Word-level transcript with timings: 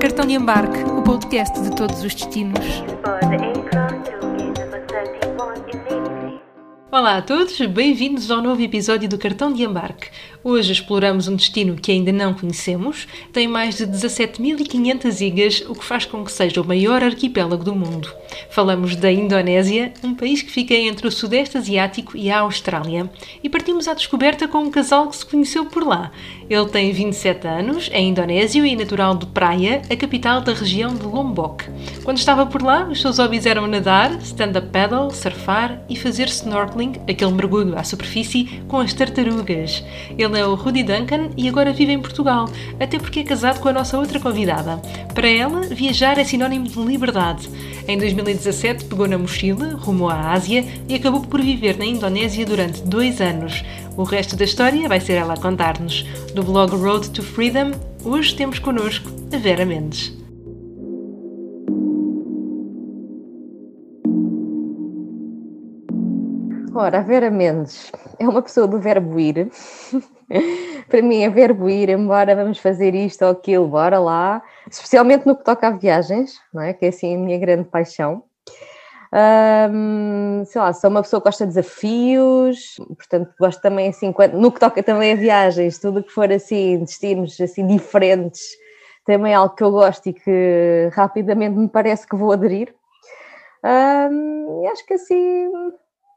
Cartão 0.00 0.24
de 0.24 0.32
embarque, 0.32 0.84
o 0.84 1.02
podcast 1.02 1.60
de 1.60 1.76
todos 1.76 2.02
os 2.02 2.14
destinos. 2.14 2.64
For 3.04 3.20
the 3.20 3.36
aircraft 3.36 4.06
to 4.06 4.26
gate 4.38 4.58
number 4.58 4.86
31 4.86 5.52
immediately. 5.68 6.40
Olá 6.90 7.18
a 7.18 7.22
todos, 7.22 7.60
bem-vindos 7.60 8.30
ao 8.30 8.40
novo 8.40 8.62
episódio 8.62 9.06
do 9.06 9.18
Cartão 9.18 9.52
de 9.52 9.64
Embarque. 9.64 10.08
Hoje 10.48 10.70
exploramos 10.70 11.26
um 11.26 11.34
destino 11.34 11.74
que 11.74 11.90
ainda 11.90 12.12
não 12.12 12.32
conhecemos, 12.32 13.08
tem 13.32 13.48
mais 13.48 13.78
de 13.78 13.84
17.500 13.84 15.20
ilhas, 15.20 15.64
o 15.68 15.74
que 15.74 15.84
faz 15.84 16.04
com 16.04 16.24
que 16.24 16.30
seja 16.30 16.60
o 16.60 16.64
maior 16.64 17.02
arquipélago 17.02 17.64
do 17.64 17.74
mundo. 17.74 18.14
Falamos 18.48 18.94
da 18.94 19.10
Indonésia, 19.10 19.92
um 20.04 20.14
país 20.14 20.42
que 20.42 20.52
fica 20.52 20.72
entre 20.72 21.08
o 21.08 21.10
Sudeste 21.10 21.58
Asiático 21.58 22.16
e 22.16 22.30
a 22.30 22.38
Austrália, 22.38 23.10
e 23.42 23.48
partimos 23.48 23.88
à 23.88 23.94
descoberta 23.94 24.46
com 24.46 24.58
um 24.58 24.70
casal 24.70 25.08
que 25.08 25.16
se 25.16 25.26
conheceu 25.26 25.66
por 25.66 25.84
lá. 25.84 26.12
Ele 26.48 26.66
tem 26.66 26.92
27 26.92 27.44
anos, 27.48 27.90
é 27.92 28.00
indonésio 28.00 28.64
e 28.64 28.76
natural 28.76 29.16
de 29.16 29.26
Praia, 29.26 29.82
a 29.90 29.96
capital 29.96 30.42
da 30.42 30.52
região 30.52 30.94
de 30.94 31.02
Lombok. 31.02 31.64
Quando 32.04 32.18
estava 32.18 32.46
por 32.46 32.62
lá, 32.62 32.86
os 32.88 33.00
seus 33.00 33.18
hobbies 33.18 33.46
eram 33.46 33.66
nadar, 33.66 34.12
stand-up 34.22 34.68
paddle, 34.68 35.10
surfar 35.10 35.82
e 35.88 35.96
fazer 35.96 36.28
snorkeling, 36.28 36.92
aquele 37.10 37.32
mergulho 37.32 37.76
à 37.76 37.82
superfície, 37.82 38.62
com 38.68 38.78
as 38.78 38.94
tartarugas. 38.94 39.82
Ele 40.16 40.35
é 40.36 40.46
o 40.46 40.54
Rudy 40.54 40.82
Duncan 40.82 41.30
e 41.36 41.48
agora 41.48 41.72
vive 41.72 41.92
em 41.92 42.00
Portugal, 42.00 42.48
até 42.78 42.98
porque 42.98 43.20
é 43.20 43.24
casado 43.24 43.60
com 43.60 43.68
a 43.68 43.72
nossa 43.72 43.98
outra 43.98 44.20
convidada. 44.20 44.80
Para 45.14 45.28
ela, 45.28 45.62
viajar 45.62 46.18
é 46.18 46.24
sinónimo 46.24 46.68
de 46.68 46.78
liberdade. 46.78 47.48
Em 47.88 47.96
2017 47.96 48.84
pegou 48.84 49.08
na 49.08 49.16
mochila, 49.16 49.76
rumou 49.76 50.08
à 50.08 50.32
Ásia 50.32 50.64
e 50.88 50.94
acabou 50.94 51.22
por 51.22 51.40
viver 51.40 51.78
na 51.78 51.84
Indonésia 51.84 52.44
durante 52.44 52.82
dois 52.82 53.20
anos. 53.20 53.64
O 53.96 54.02
resto 54.02 54.36
da 54.36 54.44
história 54.44 54.88
vai 54.88 55.00
ser 55.00 55.14
ela 55.14 55.34
a 55.34 55.40
contar-nos. 55.40 56.02
Do 56.34 56.42
blog 56.42 56.74
Road 56.76 57.10
to 57.10 57.22
Freedom, 57.22 57.72
hoje 58.04 58.34
temos 58.34 58.58
connosco 58.58 59.10
a 59.32 59.38
Vera 59.38 59.64
Mendes. 59.64 60.12
Ora, 66.74 66.98
a 66.98 67.02
Vera 67.02 67.30
Mendes 67.30 67.90
é 68.18 68.28
uma 68.28 68.42
pessoa 68.42 68.66
do 68.66 68.78
verbo 68.78 69.18
ir. 69.18 69.48
Para 70.88 71.02
mim 71.02 71.22
é 71.22 71.28
verbo 71.28 71.68
ir, 71.68 71.88
embora 71.88 72.34
vamos 72.34 72.58
fazer 72.58 72.94
isto 72.94 73.24
ou 73.24 73.30
aquilo, 73.30 73.68
bora 73.68 73.98
lá. 73.98 74.42
Especialmente 74.70 75.26
no 75.26 75.36
que 75.36 75.44
toca 75.44 75.68
a 75.68 75.70
viagens, 75.70 76.40
não 76.52 76.62
é? 76.62 76.72
Que 76.72 76.86
é 76.86 76.88
assim 76.88 77.14
a 77.14 77.18
minha 77.18 77.38
grande 77.38 77.68
paixão. 77.68 78.24
Ahm, 79.12 80.44
sei 80.44 80.60
lá, 80.60 80.72
sou 80.72 80.90
uma 80.90 81.02
pessoa 81.02 81.20
que 81.20 81.28
gosta 81.28 81.46
de 81.46 81.54
desafios, 81.54 82.76
portanto 82.96 83.32
gosto 83.38 83.60
também 83.62 83.88
assim, 83.88 84.12
no 84.34 84.52
que 84.52 84.60
toca 84.60 84.82
também 84.82 85.12
a 85.12 85.16
viagens, 85.16 85.78
tudo 85.78 86.02
que 86.02 86.10
for 86.10 86.30
assim, 86.30 86.80
destinos 86.80 87.40
assim 87.40 87.66
diferentes, 87.66 88.42
também 89.04 89.32
é 89.32 89.36
algo 89.36 89.54
que 89.54 89.62
eu 89.62 89.70
gosto 89.70 90.08
e 90.08 90.12
que 90.12 90.90
rapidamente 90.92 91.56
me 91.56 91.68
parece 91.68 92.06
que 92.06 92.16
vou 92.16 92.32
aderir. 92.32 92.74
Ahm, 93.62 94.62
e 94.64 94.66
acho 94.68 94.84
que 94.84 94.94
assim, 94.94 95.50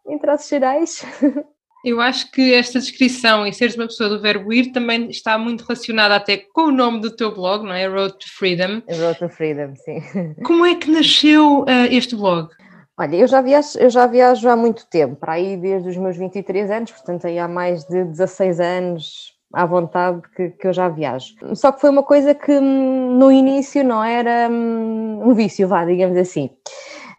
em 0.08 0.18
traços 0.20 0.50
gerais, 0.50 1.06
Eu 1.84 2.02
acho 2.02 2.30
que 2.32 2.54
esta 2.54 2.80
descrição 2.80 3.48
e 3.48 3.54
seres 3.54 3.76
uma 3.76 3.88
pessoa 3.88 4.10
do 4.10 4.22
verbo 4.22 4.52
ir 4.52 4.72
também 4.72 5.10
está 5.10 5.38
muito 5.38 5.64
relacionada 5.64 6.16
até 6.16 6.38
com 6.38 6.64
o 6.64 6.72
nome 6.72 7.00
do 7.00 7.16
teu 7.16 7.34
blog, 7.34 7.64
não 7.64 7.74
é? 7.74 7.88
Road 7.88 8.18
to 8.18 8.26
Freedom. 8.38 8.82
Road 8.90 9.20
to 9.20 9.30
Freedom, 9.30 9.74
sim. 9.76 10.02
Como 10.44 10.66
é 10.66 10.76
que 10.76 10.92
nasceu 10.92 11.64
ah, 11.68 11.88
este 11.88 12.16
blog? 12.16 12.50
Olha, 12.98 13.16
eu 13.16 13.28
já, 13.28 13.42
viajo, 13.42 13.80
eu 13.80 13.90
já 13.90 14.06
viajo 14.06 14.50
há 14.50 14.58
muito 14.58 14.86
tempo, 14.90 15.16
para 15.16 15.34
aí 15.34 15.56
desde 15.56 15.88
os 15.88 15.96
meus 15.96 16.18
23 16.18 16.70
anos, 16.70 16.92
portanto 16.92 17.28
aí 17.28 17.40
há 17.40 17.48
mais 17.48 17.86
de 17.86 18.04
16 18.04 18.60
anos 18.60 19.40
à 19.54 19.66
vontade 19.66 20.22
que, 20.36 20.50
que 20.50 20.68
eu 20.68 20.74
já 20.74 20.90
viajo. 20.90 21.34
Só 21.56 21.72
que 21.72 21.80
foi 21.80 21.90
uma 21.90 22.04
coisa 22.04 22.36
que 22.36 22.52
hum, 22.52 23.18
no 23.18 23.32
início 23.32 23.86
não 23.86 24.04
era 24.04 24.50
hum, 24.52 25.22
um 25.24 25.34
vício, 25.34 25.66
vá, 25.66 25.86
digamos 25.86 26.18
assim. 26.18 26.50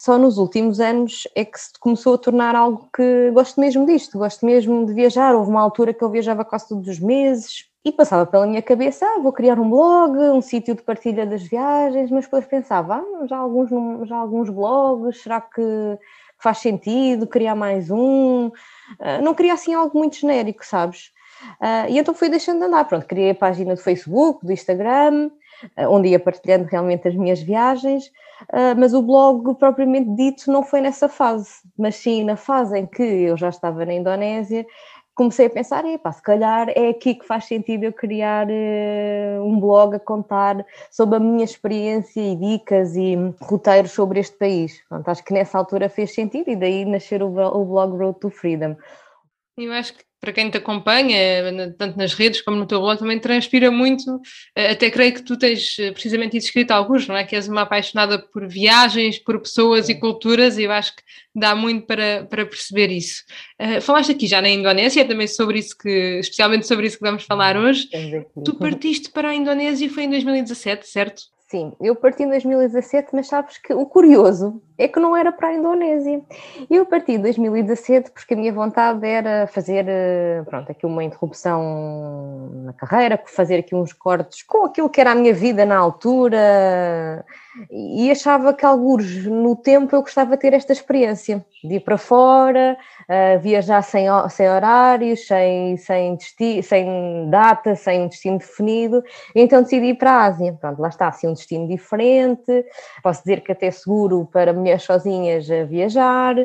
Só 0.01 0.17
nos 0.17 0.39
últimos 0.39 0.81
anos 0.81 1.29
é 1.35 1.45
que 1.45 1.61
se 1.61 1.79
começou 1.79 2.15
a 2.15 2.19
tornar 2.19 2.57
algo 2.57 2.89
que 2.91 3.31
gosto 3.33 3.61
mesmo 3.61 3.85
disto, 3.85 4.17
gosto 4.17 4.47
mesmo 4.47 4.87
de 4.87 4.95
viajar. 4.95 5.35
Houve 5.35 5.51
uma 5.51 5.61
altura 5.61 5.93
que 5.93 6.03
eu 6.03 6.09
viajava 6.09 6.43
quase 6.43 6.71
todos 6.71 6.89
os 6.89 6.99
meses 6.99 7.67
e 7.85 7.93
passava 7.93 8.25
pela 8.25 8.47
minha 8.47 8.63
cabeça, 8.63 9.05
ah, 9.05 9.21
vou 9.21 9.31
criar 9.31 9.59
um 9.61 9.69
blog, 9.69 10.17
um 10.17 10.41
sítio 10.41 10.75
de 10.75 10.81
partilha 10.81 11.27
das 11.27 11.43
viagens, 11.43 12.11
mas 12.11 12.25
depois 12.25 12.47
pensava, 12.47 12.97
ah, 12.97 13.27
já 13.27 13.37
alguns, 13.37 14.09
já 14.09 14.17
alguns 14.17 14.49
blogs, 14.49 15.23
será 15.23 15.39
que 15.39 15.63
faz 16.39 16.59
sentido 16.59 17.27
criar 17.27 17.55
mais 17.55 17.91
um? 17.91 18.51
Ah, 18.99 19.21
não 19.21 19.35
queria 19.35 19.53
assim 19.53 19.75
algo 19.75 19.99
muito 19.99 20.17
genérico, 20.17 20.65
sabes? 20.65 21.13
Ah, 21.61 21.87
e 21.91 21.99
então 21.99 22.15
fui 22.15 22.31
deixando 22.31 22.61
de 22.61 22.65
andar, 22.65 22.87
pronto, 22.87 23.05
criei 23.05 23.33
a 23.33 23.35
página 23.35 23.75
do 23.75 23.81
Facebook, 23.83 24.47
do 24.47 24.53
Instagram, 24.53 25.31
onde 25.89 26.09
ia 26.09 26.19
partilhando 26.19 26.65
realmente 26.65 27.09
as 27.09 27.15
minhas 27.15 27.41
viagens, 27.41 28.11
ah, 28.53 28.75
mas 28.77 28.95
o 28.95 29.03
blog 29.03 29.55
propriamente 29.57 30.11
dito 30.15 30.51
não 30.51 30.63
foi 30.63 30.81
nessa 30.81 31.09
fase, 31.09 31.51
mas 31.77 31.97
sim 31.97 32.25
na 32.25 32.37
fase 32.37 32.79
em 32.79 32.87
que 32.87 33.03
eu 33.03 33.37
já 33.37 33.49
estava 33.49 33.85
na 33.85 33.95
Indonésia, 33.95 34.67
comecei 35.15 35.47
a 35.47 35.51
pensar, 35.51 35.85
epá, 35.85 36.11
se 36.13 36.23
calhar 36.23 36.71
é 36.71 36.89
aqui 36.89 37.15
que 37.15 37.27
faz 37.27 37.45
sentido 37.45 37.85
eu 37.85 37.93
criar 37.93 38.47
eh, 38.49 39.39
um 39.43 39.61
blog 39.61 39.97
a 39.97 39.99
contar 39.99 40.65
sobre 40.91 41.17
a 41.17 41.21
minha 41.21 41.45
experiência 41.45 42.21
e 42.21 42.35
dicas 42.35 42.97
e 42.97 43.17
roteiros 43.39 43.91
sobre 43.91 44.21
este 44.21 44.39
país. 44.39 44.83
Pronto, 44.89 45.09
acho 45.09 45.23
que 45.23 45.35
nessa 45.35 45.59
altura 45.59 45.91
fez 45.91 46.15
sentido 46.15 46.49
e 46.49 46.57
daí 46.57 46.87
nascer 46.87 47.23
o 47.23 47.29
blog 47.29 47.99
Road 47.99 48.19
to 48.19 48.31
Freedom. 48.31 48.77
Eu 49.59 49.73
acho 49.73 49.93
que 49.95 50.05
para 50.21 50.33
quem 50.33 50.51
te 50.51 50.59
acompanha, 50.59 51.17
tanto 51.79 51.97
nas 51.97 52.13
redes 52.13 52.43
como 52.43 52.57
no 52.59 52.67
teu 52.67 52.79
blog, 52.81 52.99
também 52.99 53.19
transpira 53.19 53.71
muito. 53.71 54.21
eh, 54.55 54.73
Até 54.73 54.91
creio 54.91 55.15
que 55.15 55.23
tu 55.23 55.39
tens 55.39 55.79
eh, 55.79 55.93
precisamente 55.93 56.37
isso 56.37 56.49
escrito 56.49 56.73
alguns, 56.73 57.09
não 57.09 57.17
é? 57.17 57.25
Que 57.25 57.37
és 57.37 57.49
uma 57.49 57.63
apaixonada 57.63 58.19
por 58.19 58.47
viagens, 58.47 59.19
por 59.19 59.41
pessoas 59.41 59.89
e 59.89 59.95
culturas, 59.95 60.59
e 60.59 60.65
eu 60.65 60.73
acho 60.73 60.95
que 60.95 61.03
dá 61.35 61.55
muito 61.55 61.87
para, 61.87 62.27
para 62.29 62.45
perceber 62.45 62.91
isso. 62.91 63.23
Eh, 63.59 63.81
falaste 63.81 64.13
aqui 64.13 64.27
já 64.27 64.43
na 64.43 64.51
Indonésia, 64.51 65.01
é 65.01 65.05
também 65.05 65.27
sobre 65.27 65.59
isso 65.59 65.77
que, 65.79 66.19
especialmente 66.21 66.67
sobre 66.67 66.87
isso 66.87 66.99
que 66.99 67.05
vamos 67.05 67.25
falar 67.25 67.57
hoje. 67.57 67.89
Tu 68.45 68.55
partiste 68.59 69.11
para 69.11 69.31
a 69.31 69.35
Indonésia 69.35 69.89
foi 69.89 70.05
em 70.05 70.11
2017, 70.11 70.87
certo? 70.87 71.23
Sim, 71.51 71.73
eu 71.81 71.97
parti 71.97 72.23
em 72.23 72.29
2017, 72.29 73.09
mas 73.13 73.27
sabes 73.27 73.59
que 73.59 73.75
o 73.75 73.85
curioso 73.85 74.63
é 74.79 74.87
que 74.87 75.01
não 75.01 75.17
era 75.17 75.33
para 75.33 75.49
a 75.49 75.53
Indonésia. 75.53 76.23
Eu 76.71 76.87
parti 76.87 77.15
em 77.15 77.19
2017 77.19 78.13
porque 78.13 78.35
a 78.35 78.37
minha 78.37 78.53
vontade 78.53 79.05
era 79.05 79.49
fazer, 79.49 79.85
eh, 79.89 80.45
pronto, 80.47 80.71
aqui 80.71 80.87
uma 80.87 81.03
interrupção 81.03 82.51
na 82.63 82.73
carreira, 82.73 83.21
fazer 83.27 83.57
aqui 83.57 83.75
uns 83.75 83.93
cortes 83.93 84.45
com 84.45 84.65
aquilo 84.65 84.89
que 84.89 85.01
era 85.01 85.11
a 85.11 85.15
minha 85.17 85.35
vida 85.35 85.67
na 85.67 85.77
altura 85.77 87.27
e 87.71 88.11
achava 88.11 88.55
que 88.55 88.65
alguns 88.65 89.27
no 89.27 89.57
tempo 89.57 89.95
eu 89.95 90.03
gostava 90.03 90.37
de 90.37 90.41
ter 90.41 90.53
esta 90.53 90.73
experiência 90.73 91.45
de 91.63 91.75
ir 91.75 91.81
para 91.81 91.99
fora, 91.99 92.77
eh, 93.09 93.39
viajar 93.39 93.83
sem, 93.83 94.07
sem 94.31 94.49
horários, 94.49 95.27
sem, 95.27 95.77
sem, 95.77 96.17
sem 96.63 97.29
data, 97.29 97.75
sem 97.75 98.03
um 98.03 98.09
destino 98.09 98.39
definido 98.39 99.03
então 99.35 99.63
decidi 99.63 99.87
ir 99.87 99.95
para 99.95 100.13
a 100.13 100.25
Ásia. 100.25 100.57
Pronto, 100.61 100.81
lá 100.81 100.89
está, 100.89 101.09
assim 101.09 101.29
um 101.29 101.35
destino 101.35 101.69
diferente. 101.69 102.65
Posso 103.03 103.21
dizer 103.21 103.41
que 103.43 103.53
até 103.53 103.71
seguro 103.71 104.29
para 104.33 104.53
mulheres 104.53 104.83
sozinhas 104.83 105.51
a 105.51 105.65
viajar. 105.65 106.37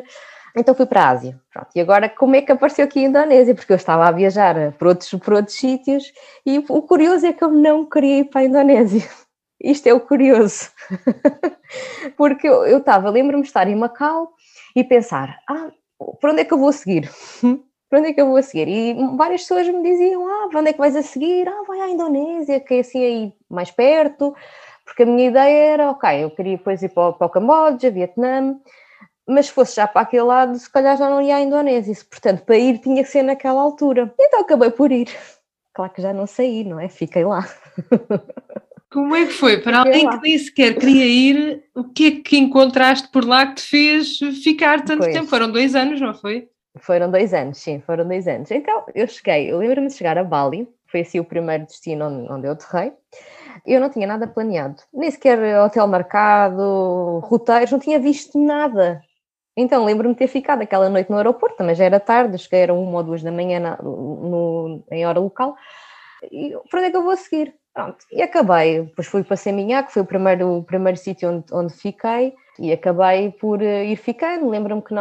Então 0.56 0.74
fui 0.74 0.86
para 0.86 1.02
a 1.02 1.08
Ásia. 1.10 1.38
Pronto, 1.52 1.68
e 1.74 1.80
agora 1.80 2.08
como 2.08 2.36
é 2.36 2.42
que 2.42 2.52
apareceu 2.52 2.84
aqui 2.84 3.04
a 3.04 3.08
Indonésia? 3.08 3.54
Porque 3.54 3.72
eu 3.72 3.76
estava 3.76 4.06
a 4.06 4.12
viajar 4.12 4.72
para 4.72 4.88
outros, 4.88 5.10
para 5.22 5.36
outros 5.36 5.56
sítios 5.56 6.12
e 6.44 6.58
o 6.68 6.82
curioso 6.82 7.26
é 7.26 7.32
que 7.32 7.44
eu 7.44 7.50
não 7.50 7.84
queria 7.88 8.20
ir 8.20 8.24
para 8.24 8.40
a 8.40 8.44
Indonésia. 8.44 9.02
Isto 9.60 9.86
é 9.88 9.94
o 9.94 10.00
curioso. 10.00 10.70
Porque 12.16 12.46
eu, 12.46 12.78
estava, 12.78 13.10
lembro-me 13.10 13.42
de 13.42 13.48
estar 13.48 13.66
em 13.68 13.76
Macau 13.76 14.32
e 14.74 14.84
pensar, 14.84 15.38
ah, 15.48 15.70
para 16.20 16.32
onde 16.32 16.42
é 16.42 16.44
que 16.44 16.52
eu 16.52 16.58
vou 16.58 16.72
seguir? 16.72 17.10
para 17.88 18.00
onde 18.00 18.08
é 18.08 18.12
que 18.12 18.20
eu 18.20 18.26
vou 18.26 18.36
a 18.36 18.42
seguir? 18.42 18.68
E 18.68 18.94
várias 19.16 19.42
pessoas 19.42 19.68
me 19.68 19.82
diziam, 19.82 20.26
ah, 20.26 20.48
para 20.48 20.60
onde 20.60 20.70
é 20.70 20.72
que 20.72 20.78
vais 20.78 20.96
a 20.96 21.02
seguir? 21.02 21.48
Ah, 21.48 21.62
vai 21.66 21.80
à 21.80 21.88
Indonésia, 21.88 22.60
que 22.60 22.74
é 22.74 22.80
assim 22.80 23.04
aí 23.04 23.32
mais 23.48 23.70
perto, 23.70 24.34
porque 24.84 25.02
a 25.02 25.06
minha 25.06 25.28
ideia 25.28 25.72
era, 25.72 25.90
ok, 25.90 26.24
eu 26.24 26.30
queria 26.30 26.56
depois 26.56 26.82
ir 26.82 26.90
para 26.90 27.08
o, 27.08 27.12
para 27.14 27.26
o 27.26 27.30
Camboja, 27.30 27.90
Vietnã, 27.90 28.58
mas 29.26 29.46
se 29.46 29.52
fosse 29.52 29.76
já 29.76 29.88
para 29.88 30.02
aquele 30.02 30.22
lado, 30.22 30.56
se 30.56 30.70
calhar 30.70 30.96
já 30.96 31.10
não 31.10 31.20
ia 31.20 31.36
à 31.36 31.40
Indonésia, 31.40 31.94
portanto, 32.08 32.44
para 32.44 32.56
ir 32.56 32.78
tinha 32.78 33.02
que 33.02 33.10
ser 33.10 33.22
naquela 33.22 33.60
altura. 33.60 34.14
Então 34.18 34.40
acabei 34.40 34.70
por 34.70 34.92
ir. 34.92 35.08
Claro 35.74 35.92
que 35.92 36.00
já 36.00 36.10
não 36.10 36.26
saí, 36.26 36.64
não 36.64 36.80
é? 36.80 36.88
Fiquei 36.88 37.22
lá. 37.22 37.46
Como 38.96 39.14
é 39.14 39.26
que 39.26 39.32
foi? 39.32 39.58
Para 39.58 39.80
alguém 39.80 40.08
que 40.08 40.20
nem 40.22 40.38
sequer 40.38 40.74
queria 40.74 41.04
ir, 41.04 41.64
o 41.74 41.84
que 41.84 42.06
é 42.06 42.10
que 42.12 42.38
encontraste 42.38 43.08
por 43.08 43.26
lá 43.26 43.46
que 43.46 43.56
te 43.56 43.62
fez 43.62 44.16
ficar 44.42 44.86
tanto 44.86 45.00
Pois. 45.00 45.12
tempo? 45.12 45.26
Foram 45.26 45.52
dois 45.52 45.74
anos, 45.74 46.00
não 46.00 46.14
foi? 46.14 46.48
Foram 46.78 47.10
dois 47.10 47.34
anos, 47.34 47.58
sim, 47.58 47.78
foram 47.78 48.08
dois 48.08 48.26
anos. 48.26 48.50
Então, 48.50 48.86
eu 48.94 49.06
cheguei, 49.06 49.52
eu 49.52 49.58
lembro-me 49.58 49.88
de 49.88 49.92
chegar 49.92 50.16
a 50.16 50.24
Bali, 50.24 50.66
foi 50.86 51.02
assim 51.02 51.20
o 51.20 51.24
primeiro 51.26 51.66
destino 51.66 52.06
onde, 52.06 52.32
onde 52.32 52.46
eu 52.46 52.52
aterrei. 52.52 52.94
Eu 53.66 53.82
não 53.82 53.90
tinha 53.90 54.06
nada 54.06 54.26
planeado, 54.26 54.82
nem 54.94 55.10
sequer 55.10 55.60
hotel 55.60 55.86
marcado, 55.86 57.18
roteiros, 57.22 57.72
não 57.72 57.78
tinha 57.78 57.98
visto 57.98 58.42
nada. 58.42 59.02
Então 59.54 59.84
lembro-me 59.84 60.14
de 60.14 60.20
ter 60.20 60.28
ficado 60.28 60.62
aquela 60.62 60.88
noite 60.88 61.10
no 61.10 61.18
aeroporto, 61.18 61.62
mas 61.62 61.76
já 61.76 61.84
era 61.84 62.00
tarde, 62.00 62.38
cheguei 62.38 62.60
era 62.60 62.72
uma 62.72 62.96
ou 62.96 63.04
duas 63.04 63.22
da 63.22 63.30
manhã 63.30 63.60
na, 63.60 63.76
no, 63.76 64.82
em 64.90 65.06
hora 65.06 65.20
local. 65.20 65.54
E 66.32 66.56
para 66.70 66.78
onde 66.78 66.88
é 66.88 66.90
que 66.90 66.96
eu 66.96 67.02
vou 67.02 67.14
seguir? 67.14 67.54
Pronto, 67.76 68.06
e 68.10 68.22
acabei. 68.22 68.84
Depois 68.84 69.06
fui 69.06 69.22
para 69.22 69.36
Seminhac, 69.36 69.92
foi 69.92 70.00
o 70.00 70.06
primeiro, 70.06 70.60
o 70.60 70.64
primeiro 70.64 70.98
sítio 70.98 71.28
onde, 71.28 71.44
onde 71.52 71.74
fiquei 71.74 72.32
e 72.58 72.72
acabei 72.72 73.30
por 73.32 73.60
uh, 73.60 73.84
ir 73.84 73.96
ficando. 73.96 74.48
Lembro-me 74.48 74.80
que 74.80 74.94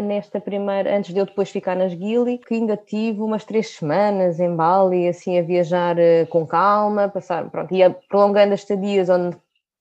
nesta 0.00 0.40
primeira, 0.40 0.96
antes 0.96 1.12
de 1.12 1.18
eu 1.18 1.26
depois 1.26 1.50
ficar 1.50 1.74
nas 1.74 1.90
Gili, 1.90 2.38
que 2.38 2.54
ainda 2.54 2.76
tive 2.76 3.20
umas 3.20 3.44
três 3.44 3.70
semanas 3.70 4.38
em 4.38 4.54
Bali, 4.54 5.08
assim 5.08 5.40
a 5.40 5.42
viajar 5.42 5.96
uh, 5.96 6.24
com 6.28 6.46
calma, 6.46 7.08
passar, 7.08 7.50
pronto, 7.50 7.74
ia 7.74 7.90
prolongando 8.08 8.54
as 8.54 8.60
estadias 8.60 9.08
onde, 9.08 9.36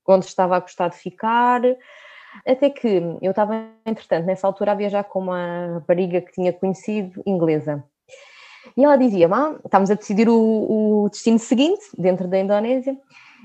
onde 0.07 0.25
estava 0.25 0.57
a 0.57 0.59
gostar 0.59 0.87
de 0.87 0.97
ficar. 0.97 1.61
Até 2.47 2.71
que 2.71 2.87
eu 3.21 3.29
estava, 3.29 3.63
entretanto, 3.85 4.25
nessa 4.25 4.47
altura 4.47 4.71
a 4.71 4.75
viajar 4.75 5.03
com 5.03 5.19
uma 5.19 5.75
rapariga 5.75 6.19
que 6.19 6.31
tinha 6.31 6.51
conhecido, 6.51 7.21
inglesa. 7.27 7.83
E 8.79 8.85
ela 8.85 8.95
dizia-me, 8.95 9.33
ah, 9.33 9.55
estávamos 9.65 9.91
a 9.91 9.95
decidir 9.95 10.29
o, 10.29 11.03
o 11.03 11.09
destino 11.09 11.37
seguinte, 11.37 11.81
dentro 11.97 12.29
da 12.29 12.39
Indonésia, 12.39 12.95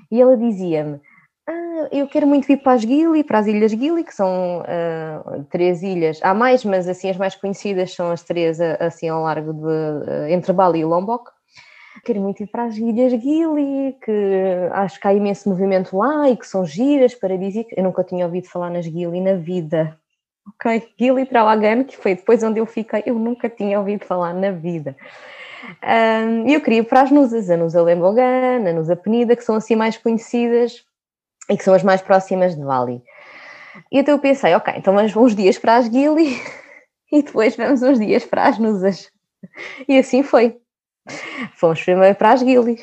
e 0.08 0.22
ela 0.22 0.36
dizia-me, 0.36 1.00
ah, 1.48 1.88
eu 1.90 2.06
quero 2.06 2.25
muito 2.25 2.46
vir 2.46 2.62
para 2.62 2.75
as 2.75 2.82
Gili, 2.82 3.25
para 3.25 3.40
as 3.40 3.48
Ilhas 3.48 3.72
Gili, 3.72 4.04
que 4.04 4.14
são 4.14 4.60
uh, 4.60 5.44
três 5.50 5.82
ilhas. 5.82 6.20
Há 6.22 6.32
mais, 6.32 6.64
mas 6.64 6.86
assim 6.86 7.10
as 7.10 7.16
mais 7.16 7.34
conhecidas 7.34 7.92
são 7.92 8.12
as 8.12 8.22
três 8.22 8.60
assim 8.60 9.08
ao 9.08 9.25
largo 9.25 9.52
de 9.52 9.66
uh, 9.66 10.28
entre 10.28 10.52
Bali 10.52 10.78
e 10.78 10.84
Lombok. 10.84 11.28
Quero 12.04 12.20
muito 12.20 12.40
ir 12.40 12.46
para 12.46 12.66
as 12.66 12.76
Ilhas 12.76 13.20
Gili, 13.20 13.96
que 14.04 14.69
acho 14.70 15.00
que 15.00 15.08
há 15.08 15.14
imenso 15.14 15.48
movimento 15.48 15.96
lá 15.96 16.31
e 16.31 16.36
que 16.36 16.46
são 16.46 16.64
giras, 16.64 17.12
paradisíacas. 17.12 17.76
Eu 17.76 17.82
nunca 17.82 18.04
tinha 18.04 18.25
ouvido 18.25 18.46
falar 18.48 18.70
nas 18.70 18.84
Gili 18.84 19.20
na 19.20 19.34
vida. 19.34 19.98
Ok, 20.46 20.94
Gili 20.99 21.25
Trawagan, 21.26 21.85
que 21.85 21.96
foi 21.96 22.14
depois 22.14 22.43
onde 22.43 22.61
eu 22.61 22.67
fiquei, 22.67 23.02
eu 23.06 23.14
nunca 23.14 23.49
tinha 23.49 23.79
ouvido 23.79 24.05
falar 24.05 24.35
na 24.35 24.50
vida. 24.50 24.94
Um, 25.82 26.46
eu 26.46 26.61
queria 26.61 26.81
ir 26.81 26.85
para 26.85 27.00
as 27.02 27.11
Nusas, 27.11 27.49
a 27.49 27.56
Nusa 27.56 27.82
Lembogan, 27.82 28.69
a 28.69 28.73
Nusa 28.73 28.94
Penida, 28.94 29.35
que 29.35 29.43
são 29.43 29.55
assim 29.55 29.75
mais 29.75 29.96
conhecidas 29.96 30.85
e 31.49 31.56
que 31.56 31.64
são 31.64 31.73
as 31.73 31.82
mais 31.82 32.02
próximas 32.02 32.55
de 32.55 32.62
Bali. 32.62 33.02
E 33.91 33.99
então 33.99 34.14
eu 34.14 34.19
pensei, 34.19 34.55
ok, 34.55 34.75
então 34.76 34.94
vamos 34.94 35.17
uns 35.17 35.35
dias 35.35 35.58
para 35.58 35.76
as 35.76 35.87
Gili 35.87 36.38
e 37.11 37.23
depois 37.23 37.56
vamos 37.56 37.82
uns 37.82 37.99
dias 37.99 38.25
para 38.25 38.46
as 38.49 38.58
Nusas. 38.58 39.11
E 39.88 39.99
assim 39.99 40.23
foi. 40.23 40.61
Fomos 41.55 41.82
primeiro 41.82 42.14
para 42.14 42.32
as 42.32 42.41
Gili. 42.41 42.82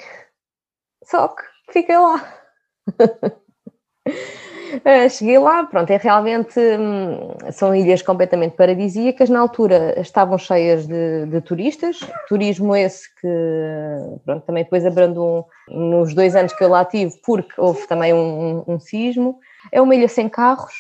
Só 1.04 1.28
que 1.28 1.44
fiquei 1.72 1.98
lá. 1.98 2.42
Uh, 4.78 5.10
cheguei 5.10 5.38
lá, 5.38 5.66
pronto, 5.66 5.92
é 5.92 5.98
realmente 5.98 6.60
hum, 6.60 7.36
são 7.52 7.76
ilhas 7.76 8.02
completamente 8.02 8.56
paradisíacas. 8.56 9.30
Na 9.30 9.40
altura 9.40 10.00
estavam 10.00 10.38
cheias 10.38 10.88
de, 10.88 11.26
de, 11.26 11.42
turistas, 11.42 12.00
turismo 12.28 12.76
esse 12.76 13.14
que 13.16 13.28
pronto, 14.26 14.46
também 14.46 14.64
depois 14.64 14.86
abrandou 14.86 15.48
nos 15.68 16.14
dois 16.14 16.36
anos 16.36 16.54
que 16.54 16.64
eu 16.64 16.70
lá 16.70 16.86
tive, 16.86 17.14
porque 17.26 17.54
houve 17.58 17.86
também 17.88 18.14
um, 18.14 18.64
um, 18.68 18.80
sismo. 18.80 19.40
É 19.72 19.82
uma 19.82 19.94
ilha 19.94 20.08
sem 20.08 20.30
carros, 20.30 20.74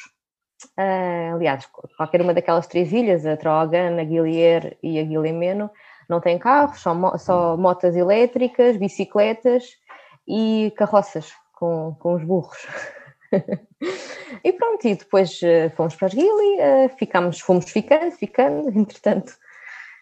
uh, 0.79 1.35
aliás, 1.35 1.67
qualquer 1.97 2.21
uma 2.21 2.33
daquelas 2.33 2.67
três 2.67 2.91
ilhas, 2.93 3.25
a 3.25 3.35
Traogan, 3.35 3.99
a 3.99 4.03
Guilier 4.03 4.77
e 4.81 4.99
a 4.99 5.03
Guilhermeno, 5.03 5.69
não 6.07 6.21
tem 6.21 6.37
carros, 6.39 6.79
só, 6.79 7.17
só 7.17 7.57
motas 7.57 7.95
elétricas, 7.95 8.77
bicicletas 8.77 9.65
e 10.27 10.73
carroças 10.77 11.31
com, 11.53 11.95
com 11.99 12.15
os 12.15 12.23
burros. 12.23 12.67
e 14.43 14.53
pronto, 14.53 14.87
e 14.87 14.95
depois 14.95 15.39
uh, 15.41 15.69
fomos 15.75 15.95
para 15.95 16.07
as 16.07 16.13
Gili, 16.13 16.25
uh, 16.27 16.89
ficámos, 16.97 17.39
fomos 17.39 17.69
ficando, 17.69 18.11
ficando, 18.11 18.69
entretanto 18.77 19.33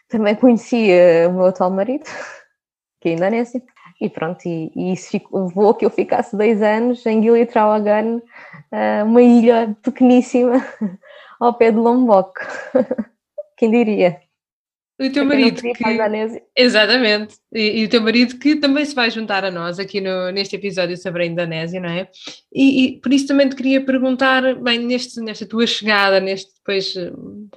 também 0.07 0.35
conheci 0.35 0.89
uh, 0.91 1.29
o 1.29 1.33
meu 1.33 1.45
atual 1.45 1.71
marido, 1.71 2.05
que 3.01 3.09
é 3.09 3.13
Indonésia, 3.13 3.61
e 4.01 4.09
pronto, 4.09 4.45
e, 4.45 4.71
e 4.75 4.93
isso 4.93 5.17
a 5.17 5.73
que 5.73 5.85
eu 5.85 5.89
ficasse 5.89 6.35
dois 6.35 6.61
anos 6.61 7.05
em 7.05 7.21
Gili 7.21 7.45
Trawangan, 7.45 8.21
uma 9.05 9.21
ilha 9.21 9.75
pequeníssima 9.81 10.65
ao 11.39 11.53
pé 11.53 11.71
de 11.71 11.77
Lombok, 11.77 12.39
quem 13.57 13.71
diria? 13.71 14.21
O 14.99 15.09
teu 15.09 15.23
marido 15.23 15.61
que... 15.61 15.83
Exatamente. 16.57 17.35
E, 17.53 17.81
e, 17.81 17.85
o 17.85 17.89
teu 17.89 18.01
marido 18.01 18.37
que 18.37 18.57
também 18.57 18.83
se 18.83 18.93
vai 18.93 19.09
juntar 19.09 19.45
a 19.45 19.51
nós 19.51 19.79
aqui 19.79 20.01
no, 20.01 20.29
neste 20.29 20.57
episódio 20.57 20.97
sobre 20.97 21.23
a 21.23 21.25
Indonésia, 21.25 21.79
não 21.79 21.89
é? 21.89 22.09
E, 22.53 22.83
e, 22.83 22.97
por 22.99 23.13
isso 23.13 23.27
também 23.27 23.47
te 23.47 23.55
queria 23.55 23.79
perguntar, 23.79 24.55
bem, 24.55 24.79
neste, 24.79 25.21
nesta 25.21 25.45
tua 25.45 25.65
chegada, 25.65 26.19
neste 26.19 26.51
depois 26.55 26.93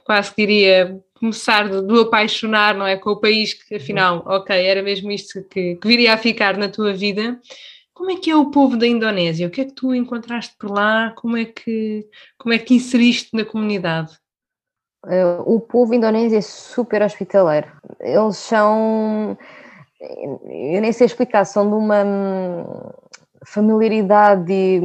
quase 0.04 0.32
diria 0.38 0.96
começar 1.14 1.68
do, 1.68 1.82
do, 1.82 2.00
apaixonar, 2.02 2.76
não 2.76 2.86
é? 2.86 2.96
Com 2.96 3.10
o 3.10 3.20
país 3.20 3.54
que 3.54 3.74
afinal, 3.74 4.22
ok, 4.24 4.54
era 4.56 4.80
mesmo 4.80 5.10
isto 5.10 5.42
que, 5.48 5.74
que 5.74 5.88
viria 5.88 6.14
a 6.14 6.18
ficar 6.18 6.56
na 6.56 6.68
tua 6.68 6.92
vida. 6.92 7.40
Como 7.92 8.10
é 8.12 8.16
que 8.16 8.30
é 8.30 8.36
o 8.36 8.50
povo 8.50 8.76
da 8.76 8.86
Indonésia? 8.86 9.48
O 9.48 9.50
que 9.50 9.60
é 9.60 9.64
que 9.64 9.74
tu 9.74 9.92
encontraste 9.92 10.54
por 10.58 10.70
lá? 10.70 11.12
Como 11.16 11.36
é 11.36 11.44
que, 11.44 12.06
como 12.38 12.54
é 12.54 12.58
que 12.58 12.74
inseriste 12.74 13.30
na 13.32 13.44
comunidade? 13.44 14.12
Uh, 15.04 15.42
o 15.44 15.60
povo 15.60 15.94
indonésio 15.94 16.38
é 16.38 16.40
super 16.40 17.02
hospitaleiro. 17.02 17.66
Eles 18.00 18.36
são. 18.36 19.36
Eu 20.00 20.80
nem 20.80 20.92
sei 20.92 21.06
explicar, 21.06 21.44
são 21.44 21.68
de 21.68 21.74
uma 21.74 22.04
hum, 22.04 22.64
familiaridade, 23.44 24.80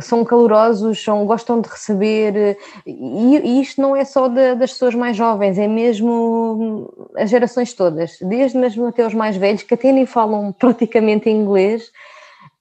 são 0.00 0.24
calorosos, 0.24 1.02
são, 1.02 1.26
gostam 1.26 1.60
de 1.60 1.68
receber, 1.68 2.58
e, 2.86 3.36
e 3.36 3.60
isto 3.60 3.80
não 3.80 3.96
é 3.96 4.04
só 4.04 4.28
de, 4.28 4.54
das 4.54 4.72
pessoas 4.72 4.94
mais 4.94 5.16
jovens, 5.16 5.58
é 5.58 5.66
mesmo 5.66 6.12
hum, 6.60 7.06
as 7.16 7.30
gerações 7.30 7.72
todas, 7.72 8.18
desde 8.20 8.58
mesmo 8.58 8.86
até 8.86 9.06
os 9.06 9.14
mais 9.14 9.36
velhos, 9.36 9.62
que 9.62 9.74
até 9.74 9.92
nem 9.92 10.06
falam 10.06 10.52
praticamente 10.58 11.30
inglês, 11.30 11.90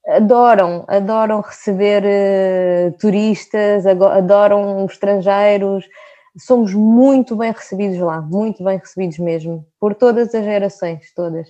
adoram, 0.07 0.85
adoram 0.87 1.41
receber 1.41 2.03
uh, 2.03 2.97
turistas, 2.97 3.85
adoram 3.85 4.85
estrangeiros, 4.85 5.85
somos 6.37 6.73
muito 6.73 7.35
bem 7.35 7.51
recebidos 7.51 7.97
lá, 7.99 8.21
muito 8.21 8.63
bem 8.63 8.77
recebidos 8.77 9.17
mesmo, 9.19 9.65
por 9.79 9.95
todas 9.95 10.33
as 10.33 10.43
gerações, 10.43 11.13
todas. 11.15 11.47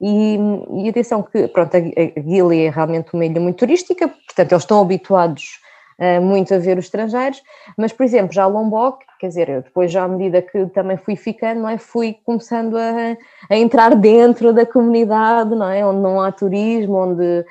E, 0.00 0.38
e 0.84 0.88
atenção 0.88 1.22
que, 1.22 1.48
pronto, 1.48 1.76
a, 1.76 1.80
Gili 2.20 2.66
é 2.66 2.70
realmente 2.70 3.12
uma 3.12 3.24
ilha 3.24 3.40
muito 3.40 3.58
turística, 3.58 4.08
portanto 4.08 4.52
eles 4.52 4.62
estão 4.62 4.80
habituados 4.80 5.60
uh, 5.98 6.22
muito 6.22 6.54
a 6.54 6.58
ver 6.58 6.78
os 6.78 6.84
estrangeiros, 6.84 7.42
mas, 7.76 7.92
por 7.92 8.04
exemplo, 8.04 8.32
já 8.32 8.46
Lombok, 8.46 9.04
quer 9.18 9.28
dizer, 9.28 9.48
eu 9.48 9.62
depois 9.62 9.90
já 9.90 10.04
à 10.04 10.08
medida 10.08 10.40
que 10.40 10.66
também 10.66 10.96
fui 10.96 11.16
ficando, 11.16 11.62
não 11.62 11.68
é, 11.68 11.78
fui 11.78 12.16
começando 12.24 12.76
a, 12.76 13.16
a 13.50 13.56
entrar 13.56 13.96
dentro 13.96 14.52
da 14.52 14.64
comunidade, 14.64 15.54
não 15.54 15.68
é, 15.68 15.84
onde 15.84 16.00
não 16.00 16.20
há 16.20 16.30
turismo, 16.30 16.96
onde 16.96 17.44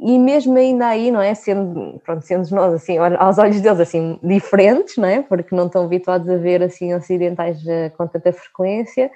e 0.00 0.18
mesmo 0.18 0.56
ainda 0.56 0.86
aí, 0.86 1.10
não 1.10 1.20
é? 1.20 1.34
Sendo, 1.34 2.00
pronto, 2.04 2.24
sendo 2.24 2.48
nós 2.54 2.72
assim, 2.74 2.98
aos 2.98 3.38
olhos 3.38 3.60
deles 3.60 3.80
assim, 3.80 4.18
diferentes, 4.22 4.96
não 4.96 5.08
é? 5.08 5.22
Porque 5.22 5.54
não 5.54 5.66
estão 5.66 5.84
habituados 5.84 6.28
a 6.28 6.36
ver 6.36 6.62
assim 6.62 6.94
ocidentais 6.94 7.66
eh, 7.66 7.90
com 7.90 8.06
tanta 8.06 8.32
frequência, 8.32 9.10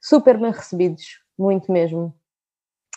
super 0.00 0.38
bem 0.38 0.50
recebidos, 0.50 1.04
muito 1.38 1.70
mesmo. 1.70 2.14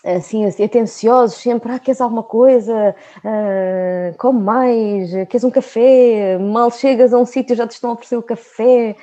Assim, 0.04 0.46
assim 0.46 0.63
atenciosos, 0.63 1.38
sempre, 1.38 1.72
ah, 1.72 1.80
queres 1.80 2.00
alguma 2.00 2.24
coisa? 2.24 2.96
Uh, 3.18 4.15
come 4.20 4.39
mais, 4.39 5.12
queres 5.27 5.44
um 5.44 5.50
café? 5.50 6.38
Mal 6.38 6.70
chegas 6.72 7.12
a 7.12 7.18
um 7.18 7.25
sítio 7.25 7.56
já 7.56 7.68
te 7.68 7.72
estão 7.72 7.89
a 7.89 7.94
oferecer 7.94 8.18
o 8.18 8.24
café. 8.24 8.96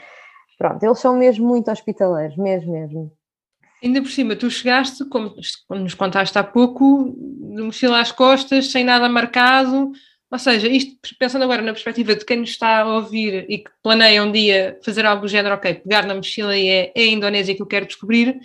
Pronto, 0.58 0.82
eles 0.84 0.98
são 1.00 1.16
mesmo 1.16 1.46
muito 1.48 1.70
hospitaleiros, 1.70 2.36
mesmo, 2.36 2.72
mesmo. 2.72 3.12
Ainda 3.82 4.00
por 4.00 4.10
cima, 4.10 4.36
tu 4.36 4.48
chegaste, 4.48 5.04
como 5.06 5.34
nos 5.70 5.94
contaste 5.94 6.38
há 6.38 6.44
pouco, 6.44 7.16
de 7.16 7.62
mochila 7.62 8.00
às 8.00 8.12
costas, 8.12 8.68
sem 8.68 8.84
nada 8.84 9.08
marcado. 9.08 9.90
Ou 10.30 10.38
seja, 10.38 10.68
isto 10.68 10.96
pensando 11.18 11.42
agora 11.42 11.60
na 11.60 11.72
perspectiva 11.72 12.14
de 12.14 12.24
quem 12.24 12.38
nos 12.38 12.50
está 12.50 12.80
a 12.80 12.94
ouvir 12.94 13.44
e 13.50 13.58
que 13.58 13.70
planeia 13.82 14.22
um 14.22 14.30
dia 14.30 14.78
fazer 14.84 15.04
algo 15.04 15.22
do 15.22 15.28
género, 15.28 15.56
ok, 15.56 15.74
pegar 15.74 16.06
na 16.06 16.14
mochila 16.14 16.56
e 16.56 16.68
é, 16.68 16.92
é 16.94 17.02
a 17.02 17.06
Indonésia 17.06 17.54
que 17.54 17.60
eu 17.60 17.66
quero 17.66 17.86
descobrir, 17.86 18.40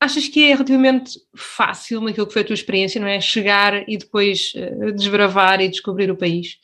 achas 0.00 0.26
que 0.26 0.44
é 0.44 0.54
relativamente 0.54 1.20
fácil 1.36 2.00
naquilo 2.00 2.26
que 2.26 2.32
foi 2.32 2.42
a 2.42 2.44
tua 2.46 2.54
experiência, 2.54 3.00
não 3.00 3.06
é? 3.06 3.20
Chegar 3.20 3.88
e 3.88 3.98
depois 3.98 4.52
uh, 4.56 4.92
desbravar 4.92 5.60
e 5.60 5.68
descobrir 5.68 6.10
o 6.10 6.16
país? 6.16 6.56